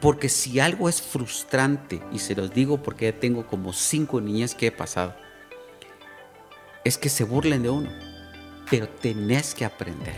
Porque 0.00 0.28
si 0.28 0.60
algo 0.60 0.88
es 0.88 1.02
frustrante, 1.02 2.02
y 2.12 2.18
se 2.18 2.34
los 2.34 2.52
digo 2.52 2.82
porque 2.82 3.12
ya 3.12 3.20
tengo 3.20 3.46
como 3.46 3.72
cinco 3.72 4.20
niñas 4.20 4.54
que 4.54 4.68
he 4.68 4.72
pasado, 4.72 5.14
es 6.84 6.96
que 6.96 7.08
se 7.08 7.24
burlen 7.24 7.62
de 7.62 7.70
uno. 7.70 7.90
Pero 8.70 8.88
tenés 8.88 9.54
que 9.54 9.64
aprender. 9.64 10.14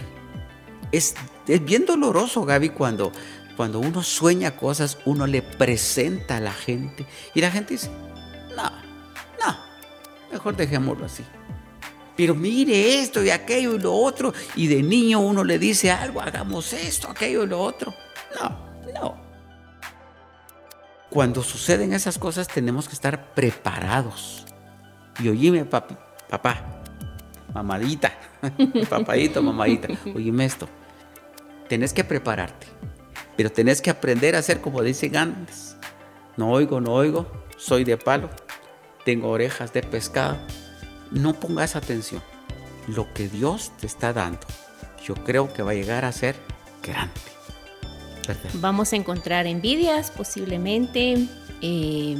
Es, 0.92 1.14
es 1.48 1.64
bien 1.64 1.86
doloroso, 1.86 2.44
Gaby, 2.44 2.68
cuando, 2.68 3.10
cuando 3.56 3.80
uno 3.80 4.02
sueña 4.02 4.56
cosas, 4.56 4.98
uno 5.04 5.26
le 5.26 5.42
presenta 5.42 6.36
a 6.36 6.40
la 6.40 6.52
gente 6.52 7.06
y 7.34 7.40
la 7.40 7.50
gente 7.50 7.74
dice, 7.74 7.90
no, 8.54 8.70
Mejor 10.32 10.56
dejémoslo 10.56 11.04
así. 11.04 11.24
Pero 12.16 12.34
mire 12.34 13.00
esto 13.00 13.22
y 13.22 13.30
aquello 13.30 13.74
y 13.74 13.78
lo 13.78 13.94
otro. 13.94 14.32
Y 14.56 14.66
de 14.66 14.82
niño 14.82 15.20
uno 15.20 15.44
le 15.44 15.58
dice 15.58 15.90
algo, 15.90 16.20
hagamos 16.20 16.72
esto, 16.72 17.10
aquello 17.10 17.44
y 17.44 17.46
lo 17.46 17.60
otro. 17.60 17.94
No, 18.40 18.92
no. 18.94 19.16
Cuando 21.10 21.42
suceden 21.42 21.92
esas 21.92 22.18
cosas 22.18 22.48
tenemos 22.48 22.88
que 22.88 22.94
estar 22.94 23.34
preparados. 23.34 24.46
Y 25.20 25.28
oíme, 25.28 25.66
papi, 25.66 25.94
papá, 26.28 26.82
mamadita, 27.52 28.12
papadito, 28.88 29.42
mamadita, 29.42 29.88
oíme 30.14 30.46
esto. 30.46 30.68
Tenés 31.68 31.92
que 31.92 32.02
prepararte, 32.02 32.66
pero 33.36 33.52
tenés 33.52 33.82
que 33.82 33.90
aprender 33.90 34.34
a 34.36 34.38
hacer 34.38 34.62
como 34.62 34.82
dicen 34.82 35.16
antes. 35.16 35.76
No 36.38 36.50
oigo, 36.50 36.80
no 36.80 36.94
oigo, 36.94 37.30
soy 37.58 37.84
de 37.84 37.98
palo, 37.98 38.30
tengo 39.04 39.28
orejas 39.28 39.72
de 39.72 39.82
pescado. 39.82 40.38
No 41.10 41.34
pongas 41.34 41.76
atención. 41.76 42.22
Lo 42.88 43.12
que 43.12 43.28
Dios 43.28 43.72
te 43.80 43.86
está 43.86 44.12
dando, 44.12 44.46
yo 45.04 45.14
creo 45.14 45.52
que 45.52 45.62
va 45.62 45.70
a 45.70 45.74
llegar 45.74 46.04
a 46.04 46.12
ser 46.12 46.36
grande. 46.82 47.20
Vamos 48.54 48.92
a 48.92 48.96
encontrar 48.96 49.46
envidias 49.46 50.10
posiblemente. 50.10 51.26
Eh, 51.60 52.16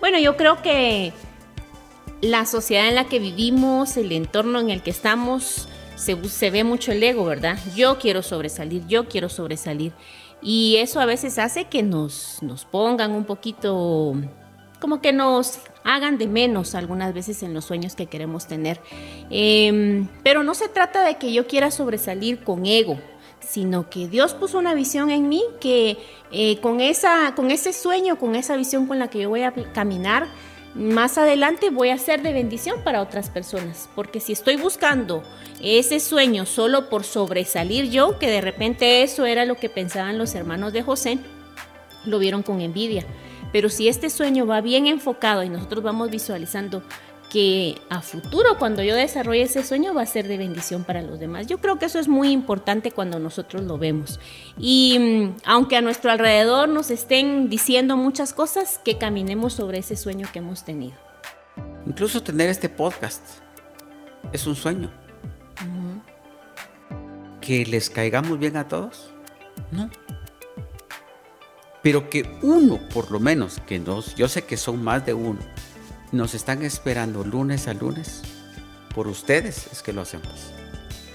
bueno, 0.00 0.18
yo 0.18 0.36
creo 0.36 0.62
que 0.62 1.12
la 2.20 2.46
sociedad 2.46 2.88
en 2.88 2.94
la 2.94 3.06
que 3.06 3.18
vivimos, 3.18 3.96
el 3.96 4.12
entorno 4.12 4.60
en 4.60 4.70
el 4.70 4.82
que 4.82 4.90
estamos, 4.90 5.68
se, 5.96 6.50
ve 6.50 6.64
mucho 6.64 6.92
el 6.92 7.02
ego, 7.02 7.24
¿verdad? 7.24 7.58
Yo 7.76 7.98
quiero 7.98 8.22
sobresalir, 8.22 8.86
yo 8.86 9.08
quiero 9.08 9.28
sobresalir. 9.28 9.92
Y 10.42 10.76
eso 10.76 11.00
a 11.00 11.06
veces 11.06 11.38
hace 11.38 11.64
que 11.64 11.82
nos 11.82 12.40
pongan 12.70 13.12
un 13.12 13.24
poquito, 13.24 14.14
como 14.80 15.00
que 15.00 15.12
nos 15.12 15.58
hagan 15.84 16.18
de 16.18 16.26
menos 16.26 16.74
algunas 16.74 17.14
veces 17.14 17.42
en 17.42 17.54
los 17.54 17.64
sueños 17.64 17.94
que 17.94 18.06
queremos 18.06 18.46
tener. 18.46 18.80
Em, 19.30 20.08
pero 20.22 20.42
no 20.42 20.54
se 20.54 20.68
trata 20.68 21.04
de 21.04 21.16
que 21.16 21.32
yo 21.32 21.46
quiera 21.46 21.70
sobresalir 21.70 22.42
con 22.42 22.66
ego, 22.66 22.98
sino 23.40 23.88
que 23.90 24.08
Dios 24.08 24.34
puso 24.34 24.58
una 24.58 24.74
visión 24.74 25.10
en 25.10 25.28
mí 25.28 25.42
que 25.60 25.98
eh, 26.32 26.58
con, 26.60 26.80
esa, 26.80 27.34
con 27.34 27.50
ese 27.50 27.72
sueño, 27.72 28.18
con 28.18 28.34
esa 28.34 28.56
visión 28.56 28.86
con 28.86 28.98
la 28.98 29.08
que 29.08 29.20
yo 29.20 29.28
voy 29.28 29.42
a 29.42 29.52
caminar, 29.72 30.28
más 30.74 31.18
adelante 31.18 31.70
voy 31.70 31.90
a 31.90 31.98
ser 31.98 32.22
de 32.22 32.32
bendición 32.32 32.82
para 32.84 33.02
otras 33.02 33.28
personas. 33.28 33.88
Porque 33.94 34.20
si 34.20 34.32
estoy 34.32 34.56
buscando 34.56 35.22
ese 35.60 36.00
sueño 36.00 36.46
solo 36.46 36.88
por 36.88 37.04
sobresalir 37.04 37.90
yo, 37.90 38.18
que 38.18 38.30
de 38.30 38.40
repente 38.40 39.02
eso 39.02 39.26
era 39.26 39.44
lo 39.44 39.56
que 39.56 39.68
pensaban 39.68 40.18
los 40.18 40.34
hermanos 40.34 40.72
de 40.72 40.82
José, 40.82 41.18
lo 42.04 42.18
vieron 42.18 42.42
con 42.42 42.60
envidia. 42.60 43.04
Pero 43.52 43.68
si 43.68 43.88
este 43.88 44.10
sueño 44.10 44.46
va 44.46 44.60
bien 44.60 44.86
enfocado 44.86 45.42
y 45.42 45.48
nosotros 45.48 45.82
vamos 45.82 46.10
visualizando 46.10 46.82
que 47.30 47.80
a 47.88 48.02
futuro, 48.02 48.58
cuando 48.58 48.82
yo 48.82 48.94
desarrolle 48.96 49.42
ese 49.42 49.62
sueño, 49.62 49.94
va 49.94 50.02
a 50.02 50.06
ser 50.06 50.26
de 50.26 50.36
bendición 50.36 50.84
para 50.84 51.00
los 51.00 51.20
demás. 51.20 51.46
Yo 51.46 51.58
creo 51.58 51.78
que 51.78 51.86
eso 51.86 51.98
es 51.98 52.08
muy 52.08 52.32
importante 52.32 52.90
cuando 52.90 53.18
nosotros 53.18 53.62
lo 53.62 53.78
vemos. 53.78 54.18
Y 54.58 54.98
mm, 54.98 55.36
aunque 55.46 55.76
a 55.76 55.80
nuestro 55.80 56.10
alrededor 56.10 56.68
nos 56.68 56.90
estén 56.90 57.48
diciendo 57.48 57.96
muchas 57.96 58.34
cosas, 58.34 58.80
que 58.84 58.98
caminemos 58.98 59.54
sobre 59.54 59.78
ese 59.78 59.96
sueño 59.96 60.28
que 60.32 60.40
hemos 60.40 60.64
tenido. 60.64 60.96
Incluso 61.86 62.22
tener 62.22 62.50
este 62.50 62.68
podcast 62.68 63.22
es 64.32 64.46
un 64.46 64.56
sueño. 64.56 64.90
Que 67.40 67.64
les 67.64 67.88
caigamos 67.88 68.38
bien 68.38 68.56
a 68.56 68.68
todos, 68.68 69.10
no. 69.72 69.90
Pero 71.82 72.10
que 72.10 72.38
uno, 72.42 72.78
por 72.92 73.10
lo 73.10 73.20
menos, 73.20 73.58
que 73.66 73.78
nos, 73.78 74.14
yo 74.14 74.28
sé 74.28 74.42
que 74.42 74.56
son 74.56 74.82
más 74.82 75.06
de 75.06 75.14
uno, 75.14 75.40
nos 76.12 76.34
están 76.34 76.62
esperando 76.62 77.24
lunes 77.24 77.68
a 77.68 77.74
lunes. 77.74 78.22
Por 78.94 79.06
ustedes 79.06 79.68
es 79.72 79.82
que 79.82 79.92
lo 79.92 80.02
hacemos. 80.02 80.52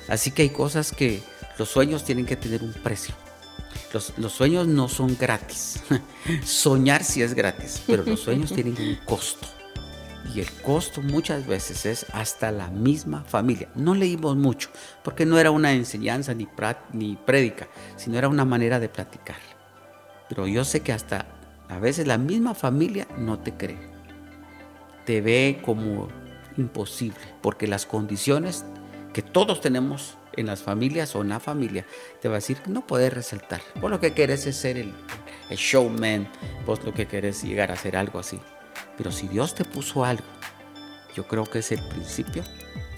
Así 0.07 0.31
que 0.31 0.43
hay 0.43 0.49
cosas 0.49 0.91
que 0.91 1.21
los 1.57 1.69
sueños 1.69 2.03
tienen 2.03 2.25
que 2.25 2.35
tener 2.35 2.63
un 2.63 2.73
precio. 2.73 3.13
Los, 3.93 4.13
los, 4.17 4.33
sueños 4.33 4.67
no 4.67 4.89
son 4.89 5.17
gratis. 5.17 5.81
Soñar 6.43 7.03
sí 7.03 7.21
es 7.21 7.33
gratis, 7.33 7.81
pero 7.85 8.03
los 8.03 8.19
sueños 8.19 8.51
tienen 8.55 8.75
un 8.79 8.95
costo. 9.05 9.47
Y 10.33 10.39
el 10.39 10.51
costo 10.51 11.01
muchas 11.01 11.45
veces 11.45 11.85
es 11.85 12.05
hasta 12.11 12.51
la 12.51 12.69
misma 12.69 13.23
familia. 13.23 13.69
No 13.75 13.93
leímos 13.93 14.35
mucho, 14.35 14.69
porque 15.03 15.25
no 15.25 15.37
era 15.37 15.51
una 15.51 15.73
enseñanza 15.73 16.33
ni, 16.33 16.47
ni 16.93 17.15
prédica, 17.15 17.67
sino 17.95 18.17
era 18.17 18.27
una 18.27 18.43
manera 18.43 18.79
de 18.79 18.89
platicar. 18.89 19.54
Pero 20.29 20.47
yo 20.47 20.63
sé 20.65 20.81
que 20.81 20.93
hasta 20.93 21.25
a 21.69 21.79
veces 21.79 22.07
la 22.07 22.17
misma 22.17 22.53
familia 22.53 23.07
no 23.17 23.39
te 23.39 23.53
cree 23.53 23.95
te 25.05 25.21
ve 25.21 25.61
como 25.63 26.09
imposible, 26.57 27.19
porque 27.41 27.67
las 27.67 27.85
condiciones 27.85 28.65
que 29.13 29.21
todos 29.21 29.61
tenemos 29.61 30.17
en 30.33 30.47
las 30.47 30.61
familias 30.61 31.15
o 31.15 31.21
en 31.21 31.29
la 31.29 31.39
familia, 31.39 31.85
te 32.21 32.27
va 32.27 32.35
a 32.35 32.37
decir 32.37 32.57
que 32.57 32.69
no 32.69 32.85
puedes 32.85 33.13
resaltar. 33.13 33.61
Vos 33.79 33.89
lo 33.89 34.01
que 34.01 34.13
querés 34.13 34.45
es 34.47 34.57
ser 34.57 34.77
el, 34.77 34.93
showman, 35.51 36.27
vos 36.65 36.83
lo 36.83 36.93
que 36.93 37.07
querés 37.07 37.37
es 37.37 37.43
llegar 37.43 37.71
a 37.71 37.75
hacer 37.75 37.95
algo 37.95 38.19
así. 38.19 38.39
Pero 38.97 39.11
si 39.11 39.29
Dios 39.29 39.55
te 39.55 39.63
puso 39.63 40.03
algo, 40.03 40.25
yo 41.15 41.25
creo 41.25 41.45
que 41.45 41.59
es 41.59 41.71
el 41.71 41.81
principio 41.87 42.43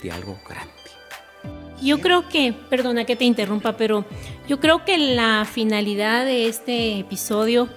de 0.02 0.12
algo 0.12 0.40
grande. 0.48 0.77
Yo 1.82 2.00
creo 2.00 2.28
que, 2.30 2.54
perdona 2.54 3.06
que 3.06 3.16
te 3.16 3.26
interrumpa, 3.26 3.78
pero 3.78 4.06
yo 4.48 4.60
creo 4.60 4.86
que 4.86 4.98
la 4.98 5.46
finalidad 5.46 6.26
de 6.26 6.48
este 6.48 7.00
episodio 7.00 7.70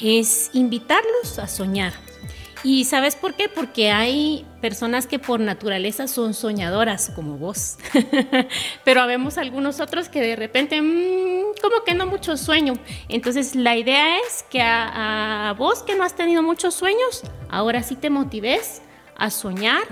es 0.00 0.50
invitarlos 0.52 1.38
a 1.38 1.48
soñar, 1.48 1.94
¿Y 2.68 2.84
sabes 2.84 3.14
por 3.14 3.34
qué? 3.34 3.48
Porque 3.48 3.92
hay 3.92 4.44
personas 4.60 5.06
que 5.06 5.20
por 5.20 5.38
naturaleza 5.38 6.08
son 6.08 6.34
soñadoras, 6.34 7.12
como 7.14 7.38
vos. 7.38 7.76
Pero 8.84 9.02
habemos 9.02 9.38
algunos 9.38 9.78
otros 9.78 10.08
que 10.08 10.20
de 10.20 10.34
repente, 10.34 10.82
mm, 10.82 11.60
como 11.62 11.84
que 11.84 11.94
no 11.94 12.06
mucho 12.06 12.36
sueño. 12.36 12.74
Entonces 13.08 13.54
la 13.54 13.76
idea 13.76 14.18
es 14.18 14.44
que 14.50 14.60
a, 14.62 15.54
vos 15.56 15.84
que 15.84 15.94
no 15.94 16.02
has 16.02 16.16
tenido 16.16 16.42
muchos 16.42 16.74
sueños, 16.74 17.22
ahora 17.50 17.84
sí 17.84 17.94
te 17.94 18.10
motives 18.10 18.82
a 19.16 19.30
soñar 19.30 19.84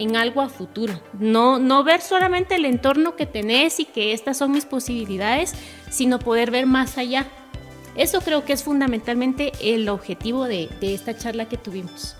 en 0.00 0.16
algo 0.16 0.40
a 0.40 0.48
futuro. 0.48 0.98
No, 1.12 1.58
no 1.58 1.84
ver 1.84 2.00
solamente 2.00 2.54
el 2.54 2.64
entorno 2.64 3.16
que 3.16 3.26
tenés 3.26 3.80
y 3.80 3.84
que 3.84 4.14
estas 4.14 4.38
son 4.38 4.50
mis 4.50 4.64
posibilidades, 4.64 5.52
sino 5.90 6.18
poder 6.18 6.50
ver 6.50 6.64
más 6.64 6.96
allá. 6.96 7.28
Eso 7.96 8.22
creo 8.22 8.46
que 8.46 8.54
es 8.54 8.64
fundamentalmente 8.64 9.52
el 9.60 9.90
objetivo 9.90 10.46
de, 10.46 10.70
esta 10.80 11.18
charla 11.18 11.50
que 11.50 11.58
tuvimos. 11.58 12.16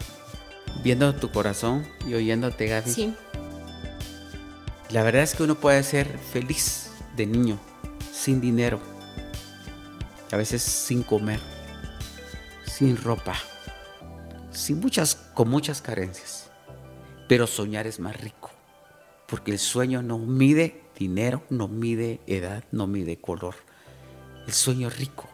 Viendo 0.84 1.14
tu 1.14 1.30
corazón 1.30 1.86
y 2.06 2.12
oyéndote, 2.12 2.66
Gaby. 2.66 2.90
Sí. 2.90 3.14
La 4.90 5.02
verdad 5.02 5.22
es 5.22 5.34
que 5.34 5.44
uno 5.44 5.54
puede 5.54 5.82
ser 5.82 6.06
feliz 6.18 6.90
de 7.16 7.24
niño, 7.24 7.58
sin 8.12 8.42
dinero, 8.42 8.78
a 10.30 10.36
veces 10.36 10.60
sin 10.60 11.02
comer, 11.02 11.40
sin 12.66 12.98
ropa, 12.98 13.36
sin 14.50 14.80
muchas, 14.80 15.14
con 15.14 15.48
muchas 15.48 15.80
carencias. 15.80 16.49
Pero 17.30 17.46
soñar 17.46 17.86
es 17.86 18.00
más 18.00 18.20
rico, 18.20 18.50
porque 19.28 19.52
el 19.52 19.60
sueño 19.60 20.02
no 20.02 20.18
mide 20.18 20.80
dinero, 20.98 21.44
no 21.48 21.68
mide 21.68 22.18
edad, 22.26 22.64
no 22.72 22.88
mide 22.88 23.18
color. 23.18 23.54
El 24.48 24.52
sueño 24.52 24.88
es 24.88 24.98
rico 24.98 25.28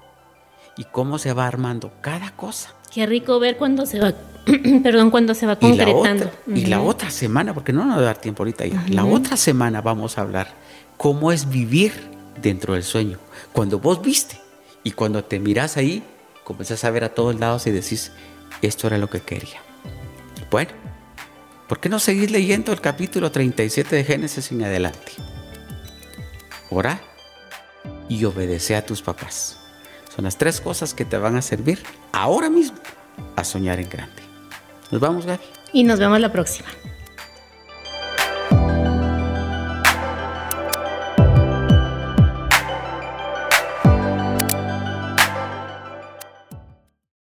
y 0.76 0.84
cómo 0.84 1.18
se 1.18 1.32
va 1.32 1.46
armando 1.46 1.90
cada 2.02 2.36
cosa. 2.36 2.74
Qué 2.92 3.06
rico 3.06 3.40
ver 3.40 3.56
cuando 3.56 3.86
se 3.86 3.98
va, 3.98 4.12
perdón, 4.82 5.10
cuando 5.10 5.32
se 5.32 5.46
va 5.46 5.56
concretando. 5.56 6.30
Y 6.46 6.66
la 6.66 6.82
otra, 6.82 7.10
semana, 7.10 7.54
porque 7.54 7.72
no 7.72 7.86
nos 7.86 7.96
va 7.96 8.00
a 8.00 8.04
dar 8.04 8.18
tiempo 8.18 8.42
ahorita 8.42 8.66
ya, 8.66 8.84
la 8.90 9.06
otra 9.06 9.38
semana 9.38 9.80
vamos 9.80 10.18
a 10.18 10.20
hablar 10.20 10.48
cómo 10.98 11.32
es 11.32 11.48
vivir 11.48 11.94
dentro 12.42 12.74
del 12.74 12.82
sueño. 12.82 13.16
Cuando 13.54 13.78
vos 13.78 14.02
viste 14.02 14.38
y 14.84 14.90
cuando 14.90 15.24
te 15.24 15.40
miras 15.40 15.78
ahí, 15.78 16.02
comenzás 16.44 16.84
a 16.84 16.90
ver 16.90 17.04
a 17.04 17.14
todos 17.14 17.40
lados 17.40 17.66
y 17.66 17.70
decís, 17.70 18.12
esto 18.60 18.86
era 18.86 18.98
lo 18.98 19.08
que 19.08 19.20
quería. 19.20 19.62
Bueno, 20.50 20.72
¿por 21.68 21.80
qué 21.80 21.88
no 21.88 21.98
seguís 21.98 22.30
leyendo 22.30 22.72
el 22.72 22.80
capítulo 22.80 23.30
37 23.30 23.96
de 23.96 24.04
Génesis 24.04 24.52
en 24.52 24.64
adelante? 24.64 25.12
Ora 26.70 27.00
y 28.08 28.24
obedece 28.24 28.76
a 28.76 28.84
tus 28.84 29.02
papás. 29.02 29.58
Son 30.14 30.24
las 30.24 30.38
tres 30.38 30.60
cosas 30.60 30.94
que 30.94 31.04
te 31.04 31.18
van 31.18 31.36
a 31.36 31.42
servir 31.42 31.82
ahora 32.12 32.48
mismo 32.48 32.78
a 33.36 33.44
soñar 33.44 33.80
en 33.80 33.88
grande. 33.88 34.22
Nos 34.90 35.00
vamos, 35.00 35.26
Gaby. 35.26 35.44
Y 35.72 35.84
nos 35.84 35.98
vemos 35.98 36.20
la 36.20 36.32
próxima. 36.32 36.68